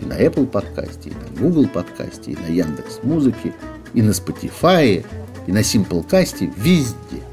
И 0.02 0.06
на 0.06 0.22
Apple 0.22 0.46
подкасте, 0.46 1.10
и 1.10 1.14
на 1.14 1.42
Google 1.42 1.68
подкасте, 1.68 2.34
и 2.34 2.36
на 2.36 2.46
Яндекс 2.46 3.00
Музыке, 3.02 3.56
и 3.96 4.04
на 4.04 4.12
Spotify, 4.12 5.04
и 5.48 5.52
на 5.52 5.60
Simplecast, 5.60 6.54
везде. 6.58 7.24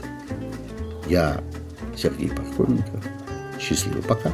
Я 1.06 1.42
Сергей 1.94 2.30
Пархоменко. 2.30 3.02
Счастливо, 3.60 4.00
пока. 4.00 4.32